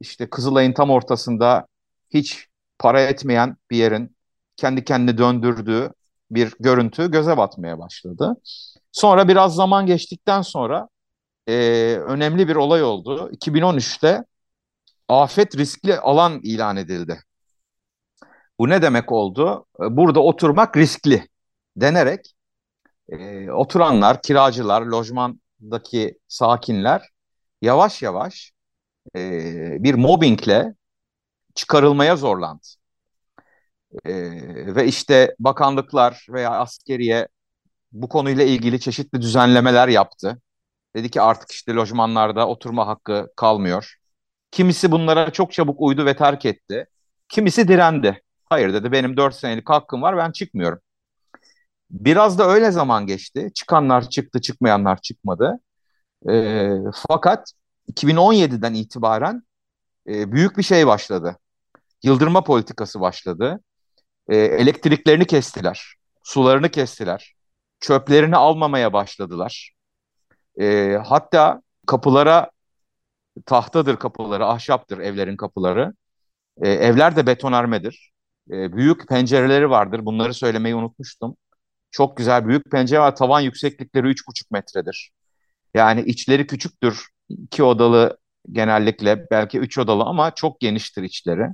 işte 0.00 0.30
Kızılay'ın 0.30 0.72
tam 0.72 0.90
ortasında 0.90 1.66
hiç 2.10 2.48
para 2.78 3.00
etmeyen 3.00 3.56
bir 3.70 3.76
yerin 3.76 4.16
kendi 4.56 4.84
kendini 4.84 5.18
döndürdüğü 5.18 5.92
bir 6.30 6.54
görüntü 6.60 7.10
göze 7.10 7.36
batmaya 7.36 7.78
başladı. 7.78 8.36
Sonra 8.92 9.28
biraz 9.28 9.54
zaman 9.54 9.86
geçtikten 9.86 10.42
sonra 10.42 10.88
e, 11.46 11.52
önemli 12.06 12.48
bir 12.48 12.56
olay 12.56 12.82
oldu. 12.82 13.30
2013'te 13.32 14.24
afet 15.08 15.56
riskli 15.56 15.98
alan 15.98 16.40
ilan 16.42 16.76
edildi. 16.76 17.20
Bu 18.58 18.68
ne 18.68 18.82
demek 18.82 19.12
oldu? 19.12 19.66
E, 19.80 19.96
burada 19.96 20.20
oturmak 20.20 20.76
riskli 20.76 21.28
denerek 21.76 22.34
e, 23.08 23.50
oturanlar, 23.50 24.22
kiracılar, 24.22 24.82
lojmandaki 25.60 26.18
sakinler 26.28 27.08
yavaş 27.62 28.02
yavaş 28.02 28.52
e, 29.16 29.84
bir 29.84 29.94
mobbingle 29.94 30.74
çıkarılmaya 31.54 32.16
zorlandı. 32.16 32.66
E, 34.04 34.12
ve 34.74 34.86
işte 34.86 35.36
bakanlıklar 35.38 36.26
veya 36.30 36.50
askeriye 36.50 37.28
bu 37.92 38.08
konuyla 38.08 38.44
ilgili 38.44 38.80
çeşitli 38.80 39.22
düzenlemeler 39.22 39.88
yaptı. 39.88 40.42
Dedi 40.96 41.10
ki 41.10 41.22
artık 41.22 41.52
işte 41.52 41.74
lojmanlarda 41.74 42.48
oturma 42.48 42.86
hakkı 42.86 43.32
kalmıyor. 43.36 43.96
Kimisi 44.50 44.92
bunlara 44.92 45.32
çok 45.32 45.52
çabuk 45.52 45.80
uydu 45.80 46.06
ve 46.06 46.16
terk 46.16 46.46
etti. 46.46 46.86
Kimisi 47.28 47.68
direndi. 47.68 48.22
Hayır 48.50 48.74
dedi 48.74 48.92
benim 48.92 49.16
4 49.16 49.34
senelik 49.34 49.70
hakkım 49.70 50.02
var 50.02 50.16
ben 50.16 50.32
çıkmıyorum. 50.32 50.80
Biraz 51.90 52.38
da 52.38 52.46
öyle 52.48 52.70
zaman 52.70 53.06
geçti. 53.06 53.50
Çıkanlar 53.54 54.08
çıktı, 54.10 54.40
çıkmayanlar 54.40 55.00
çıkmadı. 55.00 55.60
E, 56.30 56.70
fakat 57.08 57.52
2017'den 57.88 58.74
itibaren 58.74 59.42
e, 60.08 60.32
büyük 60.32 60.58
bir 60.58 60.62
şey 60.62 60.86
başladı. 60.86 61.36
Yıldırma 62.02 62.44
politikası 62.44 63.00
başladı. 63.00 63.60
E, 64.28 64.36
elektriklerini 64.36 65.26
kestiler, 65.26 65.94
sularını 66.22 66.68
kestiler, 66.70 67.34
çöplerini 67.80 68.36
almamaya 68.36 68.92
başladılar. 68.92 69.72
E, 70.60 70.96
hatta 71.06 71.62
kapılara 71.86 72.50
tahtadır 73.46 73.96
kapıları, 73.96 74.46
ahşaptır 74.46 74.98
evlerin 74.98 75.36
kapıları. 75.36 75.94
E, 76.62 76.70
evler 76.70 77.16
de 77.16 77.26
betonarmedir. 77.26 78.12
E, 78.50 78.72
büyük 78.72 79.08
pencereleri 79.08 79.70
vardır. 79.70 80.04
Bunları 80.06 80.34
söylemeyi 80.34 80.74
unutmuştum. 80.74 81.36
Çok 81.90 82.16
güzel 82.16 82.48
büyük 82.48 82.70
pencere 82.70 83.00
var. 83.00 83.16
Tavan 83.16 83.40
yükseklikleri 83.40 84.06
3,5 84.06 84.50
metredir. 84.50 85.10
Yani 85.74 86.00
içleri 86.02 86.46
küçüktür. 86.46 87.06
İki 87.28 87.62
odalı 87.62 88.18
genellikle 88.52 89.26
belki 89.30 89.58
üç 89.58 89.78
odalı 89.78 90.04
ama 90.04 90.30
çok 90.30 90.60
geniştir 90.60 91.02
içleri. 91.02 91.48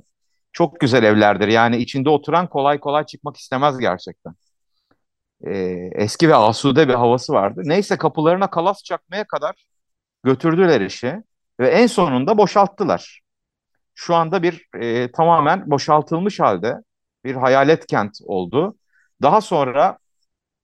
Çok 0.53 0.79
güzel 0.79 1.03
evlerdir. 1.03 1.47
Yani 1.47 1.77
içinde 1.77 2.09
oturan 2.09 2.47
kolay 2.49 2.79
kolay 2.79 3.05
çıkmak 3.05 3.37
istemez 3.37 3.77
gerçekten. 3.77 4.33
Ee, 5.47 5.89
eski 5.95 6.29
ve 6.29 6.35
asude 6.35 6.87
bir 6.87 6.93
havası 6.93 7.33
vardı. 7.33 7.61
Neyse 7.65 7.97
kapılarına 7.97 8.49
kalas 8.49 8.83
çakmaya 8.83 9.27
kadar 9.27 9.55
götürdüler 10.23 10.81
işi 10.81 11.23
ve 11.59 11.69
en 11.69 11.87
sonunda 11.87 12.37
boşalttılar. 12.37 13.21
Şu 13.95 14.15
anda 14.15 14.43
bir 14.43 14.67
e, 14.81 15.11
tamamen 15.11 15.71
boşaltılmış 15.71 16.39
halde 16.39 16.75
bir 17.25 17.35
hayalet 17.35 17.87
kent 17.87 18.19
oldu. 18.25 18.77
Daha 19.21 19.41
sonra 19.41 19.97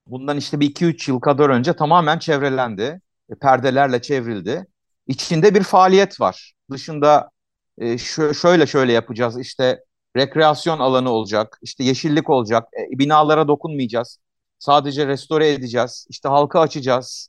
bundan 0.06 0.36
işte 0.36 0.60
bir 0.60 0.66
iki 0.66 0.84
üç 0.84 1.08
yıl 1.08 1.20
kadar 1.20 1.50
önce 1.50 1.72
tamamen 1.72 2.18
çevrelendi. 2.18 3.00
E, 3.30 3.34
perdelerle 3.34 4.02
çevrildi. 4.02 4.66
İçinde 5.06 5.54
bir 5.54 5.62
faaliyet 5.62 6.20
var. 6.20 6.52
Dışında 6.70 7.30
e, 7.78 7.98
şöyle 8.34 8.66
şöyle 8.66 8.92
yapacağız. 8.92 9.38
İşte 9.40 9.84
rekreasyon 10.16 10.78
alanı 10.78 11.10
olacak, 11.10 11.58
işte 11.62 11.84
yeşillik 11.84 12.30
olacak, 12.30 12.68
e, 12.78 12.98
binalara 12.98 13.48
dokunmayacağız. 13.48 14.18
Sadece 14.58 15.06
restore 15.06 15.52
edeceğiz, 15.52 16.06
işte 16.08 16.28
halka 16.28 16.60
açacağız 16.60 17.28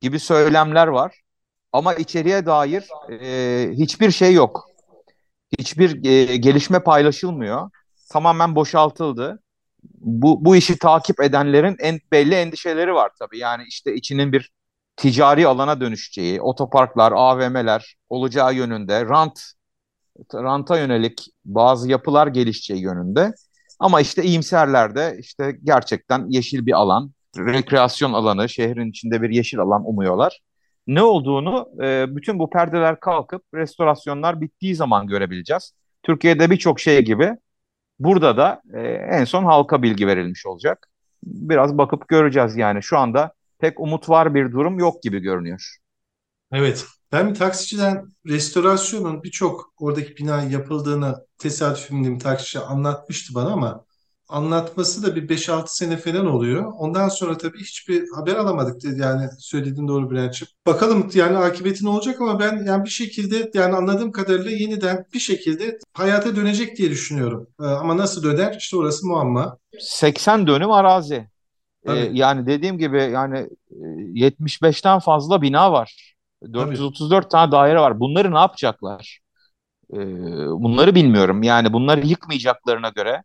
gibi 0.00 0.20
söylemler 0.20 0.86
var. 0.86 1.20
Ama 1.72 1.94
içeriye 1.94 2.46
dair 2.46 2.84
e, 3.10 3.70
hiçbir 3.72 4.10
şey 4.10 4.34
yok. 4.34 4.68
Hiçbir 5.58 6.04
e, 6.04 6.36
gelişme 6.36 6.80
paylaşılmıyor. 6.80 7.70
Tamamen 8.10 8.54
boşaltıldı. 8.54 9.42
Bu, 9.94 10.44
bu 10.44 10.56
işi 10.56 10.78
takip 10.78 11.20
edenlerin 11.20 11.76
en 11.78 11.98
belli 12.12 12.34
endişeleri 12.34 12.94
var 12.94 13.10
tabii. 13.18 13.38
Yani 13.38 13.64
işte 13.68 13.94
içinin 13.94 14.32
bir 14.32 14.50
ticari 14.96 15.46
alana 15.46 15.80
dönüşeceği, 15.80 16.40
otoparklar, 16.40 17.12
AVM'ler 17.12 17.96
olacağı 18.08 18.54
yönünde, 18.54 19.04
rant 19.04 19.40
ranta 20.34 20.78
yönelik 20.78 21.26
bazı 21.44 21.90
yapılar 21.90 22.26
gelişeceği 22.26 22.82
yönünde. 22.82 23.32
Ama 23.78 24.00
işte 24.00 24.22
iyimserler 24.22 24.96
de 24.96 25.16
işte 25.20 25.58
gerçekten 25.64 26.26
yeşil 26.28 26.66
bir 26.66 26.72
alan, 26.72 27.12
rekreasyon 27.38 28.12
alanı, 28.12 28.48
şehrin 28.48 28.90
içinde 28.90 29.22
bir 29.22 29.30
yeşil 29.30 29.58
alan 29.58 29.88
umuyorlar. 29.88 30.40
Ne 30.86 31.02
olduğunu 31.02 31.68
e, 31.82 32.16
bütün 32.16 32.38
bu 32.38 32.50
perdeler 32.50 33.00
kalkıp 33.00 33.42
restorasyonlar 33.54 34.40
bittiği 34.40 34.74
zaman 34.74 35.06
görebileceğiz. 35.06 35.72
Türkiye'de 36.02 36.50
birçok 36.50 36.80
şey 36.80 37.04
gibi 37.04 37.36
burada 37.98 38.36
da 38.36 38.62
e, 38.74 38.80
en 38.88 39.24
son 39.24 39.44
halka 39.44 39.82
bilgi 39.82 40.06
verilmiş 40.06 40.46
olacak. 40.46 40.88
Biraz 41.24 41.78
bakıp 41.78 42.08
göreceğiz 42.08 42.56
yani 42.56 42.82
şu 42.82 42.98
anda 42.98 43.32
pek 43.58 43.80
umut 43.80 44.08
var 44.08 44.34
bir 44.34 44.52
durum 44.52 44.78
yok 44.78 45.02
gibi 45.02 45.18
görünüyor. 45.18 45.76
Evet. 46.52 46.86
Ben 47.12 47.30
bir 47.30 47.34
taksiciden 47.34 48.08
restorasyonun 48.26 49.22
birçok 49.22 49.72
oradaki 49.78 50.16
bina 50.16 50.42
yapıldığını 50.42 51.26
tesadüf 51.38 51.90
bir 51.90 52.20
taksici 52.20 52.58
anlatmıştı 52.58 53.34
bana 53.34 53.52
ama 53.52 53.84
anlatması 54.28 55.02
da 55.02 55.16
bir 55.16 55.28
5-6 55.28 55.64
sene 55.66 55.96
falan 55.96 56.26
oluyor. 56.26 56.72
Ondan 56.78 57.08
sonra 57.08 57.38
tabii 57.38 57.60
hiçbir 57.60 58.04
haber 58.16 58.34
alamadık 58.34 58.82
dedi 58.82 59.00
yani 59.00 59.28
söylediğin 59.38 59.88
doğru 59.88 60.10
Bülent'ciğim. 60.10 60.50
Bakalım 60.66 61.10
yani 61.14 61.38
akıbeti 61.38 61.84
ne 61.84 61.88
olacak 61.88 62.20
ama 62.20 62.40
ben 62.40 62.64
yani 62.66 62.84
bir 62.84 62.90
şekilde 62.90 63.50
yani 63.54 63.74
anladığım 63.76 64.12
kadarıyla 64.12 64.50
yeniden 64.50 65.06
bir 65.14 65.18
şekilde 65.18 65.78
hayata 65.92 66.36
dönecek 66.36 66.76
diye 66.76 66.90
düşünüyorum. 66.90 67.46
Ee, 67.60 67.64
ama 67.64 67.96
nasıl 67.96 68.22
döner 68.22 68.56
işte 68.58 68.76
orası 68.76 69.06
muamma. 69.06 69.58
80 69.80 70.46
dönüm 70.46 70.70
arazi. 70.70 71.28
Ee, 71.86 71.92
yani 71.92 72.46
dediğim 72.46 72.78
gibi 72.78 73.02
yani 73.02 73.48
75'ten 73.70 74.98
fazla 74.98 75.42
bina 75.42 75.72
var. 75.72 76.14
434 76.52 77.22
Tabii. 77.22 77.30
tane 77.30 77.52
daire 77.52 77.80
var. 77.80 78.00
Bunları 78.00 78.34
ne 78.34 78.38
yapacaklar? 78.38 79.20
Ee, 79.92 79.96
bunları 80.46 80.94
bilmiyorum. 80.94 81.42
Yani 81.42 81.72
bunları 81.72 82.06
yıkmayacaklarına 82.06 82.88
göre 82.88 83.22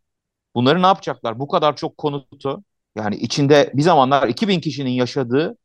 bunları 0.54 0.82
ne 0.82 0.86
yapacaklar? 0.86 1.38
Bu 1.38 1.48
kadar 1.48 1.76
çok 1.76 1.98
konutu 1.98 2.64
yani 2.96 3.16
içinde 3.16 3.70
bir 3.74 3.82
zamanlar 3.82 4.28
2000 4.28 4.60
kişinin 4.60 4.90
yaşadığı 4.90 5.56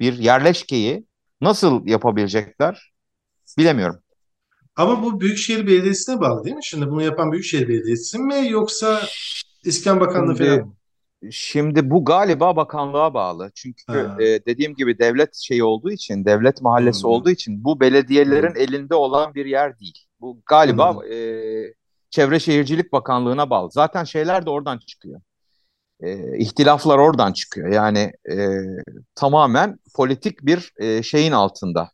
bir 0.00 0.18
yerleşkeyi 0.18 1.06
nasıl 1.40 1.86
yapabilecekler? 1.86 2.92
Bilemiyorum. 3.58 4.00
Ama 4.76 5.02
bu 5.02 5.20
Büyükşehir 5.20 5.66
Belediyesi'ne 5.66 6.20
bağlı 6.20 6.44
değil 6.44 6.56
mi? 6.56 6.64
Şimdi 6.64 6.86
bunu 6.90 7.02
yapan 7.02 7.32
Büyükşehir 7.32 7.68
Belediyesi 7.68 8.18
mi 8.18 8.48
yoksa 8.48 9.00
İskan 9.64 10.00
Bakanlığı 10.00 10.36
Şimdi, 10.36 10.50
falan 10.50 10.66
mı? 10.66 10.74
Şimdi 11.30 11.90
bu 11.90 12.04
galiba 12.04 12.56
bakanlığa 12.56 13.14
bağlı. 13.14 13.50
Çünkü 13.54 13.92
e, 14.18 14.24
dediğim 14.46 14.74
gibi 14.74 14.98
devlet 14.98 15.34
şeyi 15.34 15.64
olduğu 15.64 15.90
için, 15.90 16.24
devlet 16.24 16.62
mahallesi 16.62 17.02
hmm. 17.02 17.10
olduğu 17.10 17.30
için 17.30 17.64
bu 17.64 17.80
belediyelerin 17.80 18.54
hmm. 18.54 18.60
elinde 18.60 18.94
olan 18.94 19.34
bir 19.34 19.46
yer 19.46 19.78
değil. 19.78 19.98
Bu 20.20 20.42
galiba 20.46 20.94
hmm. 20.94 21.12
e, 21.12 21.74
Çevre 22.14 22.40
Şehircilik 22.40 22.92
Bakanlığı'na 22.92 23.50
bağlı. 23.50 23.70
Zaten 23.70 24.04
şeyler 24.04 24.46
de 24.46 24.50
oradan 24.50 24.78
çıkıyor. 24.78 25.20
E, 26.00 26.38
ihtilaflar 26.38 26.98
oradan 26.98 27.32
çıkıyor. 27.32 27.68
Yani 27.68 28.12
e, 28.30 28.36
tamamen 29.14 29.78
politik 29.96 30.46
bir 30.46 30.72
e, 30.76 31.02
şeyin 31.02 31.32
altında. 31.32 31.90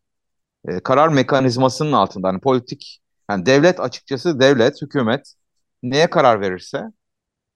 E, 0.68 0.80
karar 0.80 1.08
mekanizmasının 1.08 1.92
altında. 1.92 2.28
Yani 2.28 2.40
politik, 2.40 3.00
yani 3.30 3.46
devlet 3.46 3.80
açıkçası 3.80 4.40
devlet, 4.40 4.82
hükümet 4.82 5.34
neye 5.82 6.10
karar 6.10 6.40
verirse 6.40 6.82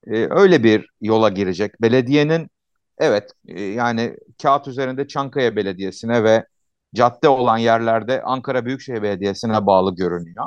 e, 0.07 0.27
öyle 0.31 0.65
bir 0.65 0.91
yola 1.01 1.29
girecek. 1.29 1.83
Belediyenin 1.83 2.51
evet 2.99 3.33
e, 3.49 3.63
yani 3.63 4.17
kağıt 4.43 4.69
üzerinde 4.69 5.09
Çankaya 5.09 5.57
Belediyesi'ne 5.57 6.25
ve 6.25 6.47
cadde 6.95 7.29
olan 7.29 7.59
yerlerde 7.59 8.23
Ankara 8.23 8.65
Büyükşehir 8.67 9.03
Belediyesi'ne 9.03 9.67
bağlı 9.67 9.97
görünüyor. 9.97 10.45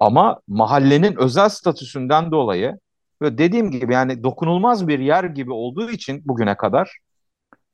Ama 0.00 0.40
mahallenin 0.48 1.16
özel 1.16 1.48
statüsünden 1.48 2.30
dolayı 2.30 2.78
ve 3.22 3.38
dediğim 3.38 3.70
gibi 3.70 3.92
yani 3.94 4.24
dokunulmaz 4.24 4.88
bir 4.88 4.98
yer 4.98 5.24
gibi 5.24 5.52
olduğu 5.52 5.90
için 5.90 6.22
bugüne 6.24 6.56
kadar 6.56 6.98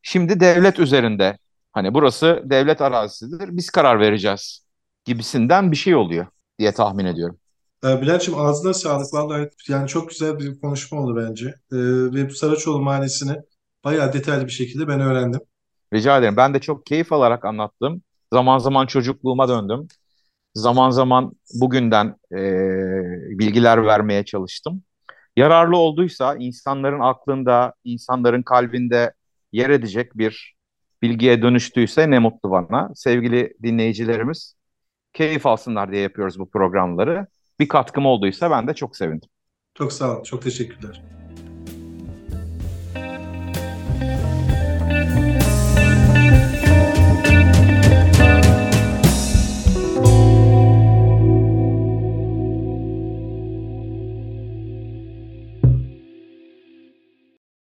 şimdi 0.02 0.40
devlet 0.40 0.78
üzerinde 0.78 1.38
hani 1.72 1.94
burası 1.94 2.42
devlet 2.44 2.80
arazisidir 2.80 3.56
biz 3.56 3.70
karar 3.70 4.00
vereceğiz 4.00 4.66
gibisinden 5.04 5.70
bir 5.72 5.76
şey 5.76 5.96
oluyor 5.96 6.26
diye 6.58 6.72
tahmin 6.72 7.04
ediyorum. 7.04 7.38
E, 7.84 8.02
Bülent'ciğim 8.02 8.40
ağzına 8.40 8.74
sağlık. 8.74 9.14
Vallahi 9.14 9.48
yani 9.68 9.88
çok 9.88 10.08
güzel 10.08 10.38
bir 10.38 10.60
konuşma 10.60 11.00
oldu 11.00 11.16
bence. 11.16 11.46
E, 11.48 11.76
ve 12.14 12.30
Saraçoğlu 12.30 12.82
Mahallesi'ni 12.82 13.36
bayağı 13.84 14.12
detaylı 14.12 14.46
bir 14.46 14.52
şekilde 14.52 14.88
ben 14.88 15.00
öğrendim. 15.00 15.40
Rica 15.94 16.18
ederim. 16.18 16.36
Ben 16.36 16.54
de 16.54 16.60
çok 16.60 16.86
keyif 16.86 17.12
alarak 17.12 17.44
anlattım. 17.44 18.02
Zaman 18.32 18.58
zaman 18.58 18.86
çocukluğuma 18.86 19.48
döndüm. 19.48 19.88
Zaman 20.54 20.90
zaman 20.90 21.32
bugünden 21.60 22.16
e, 22.32 22.38
bilgiler 23.38 23.86
vermeye 23.86 24.24
çalıştım. 24.24 24.82
Yararlı 25.36 25.76
olduysa 25.76 26.36
insanların 26.36 27.00
aklında, 27.00 27.74
insanların 27.84 28.42
kalbinde 28.42 29.12
yer 29.52 29.70
edecek 29.70 30.18
bir 30.18 30.54
bilgiye 31.02 31.42
dönüştüyse 31.42 32.10
ne 32.10 32.18
mutlu 32.18 32.50
bana. 32.50 32.90
Sevgili 32.94 33.54
dinleyicilerimiz 33.62 34.54
keyif 35.12 35.46
alsınlar 35.46 35.92
diye 35.92 36.02
yapıyoruz 36.02 36.38
bu 36.38 36.50
programları 36.50 37.26
bir 37.60 37.68
katkım 37.68 38.06
olduysa 38.06 38.50
ben 38.50 38.68
de 38.68 38.74
çok 38.74 38.96
sevindim. 38.96 39.28
Çok 39.74 39.92
sağ 39.92 40.14
olun. 40.14 40.22
Çok 40.22 40.42
teşekkürler. 40.42 41.02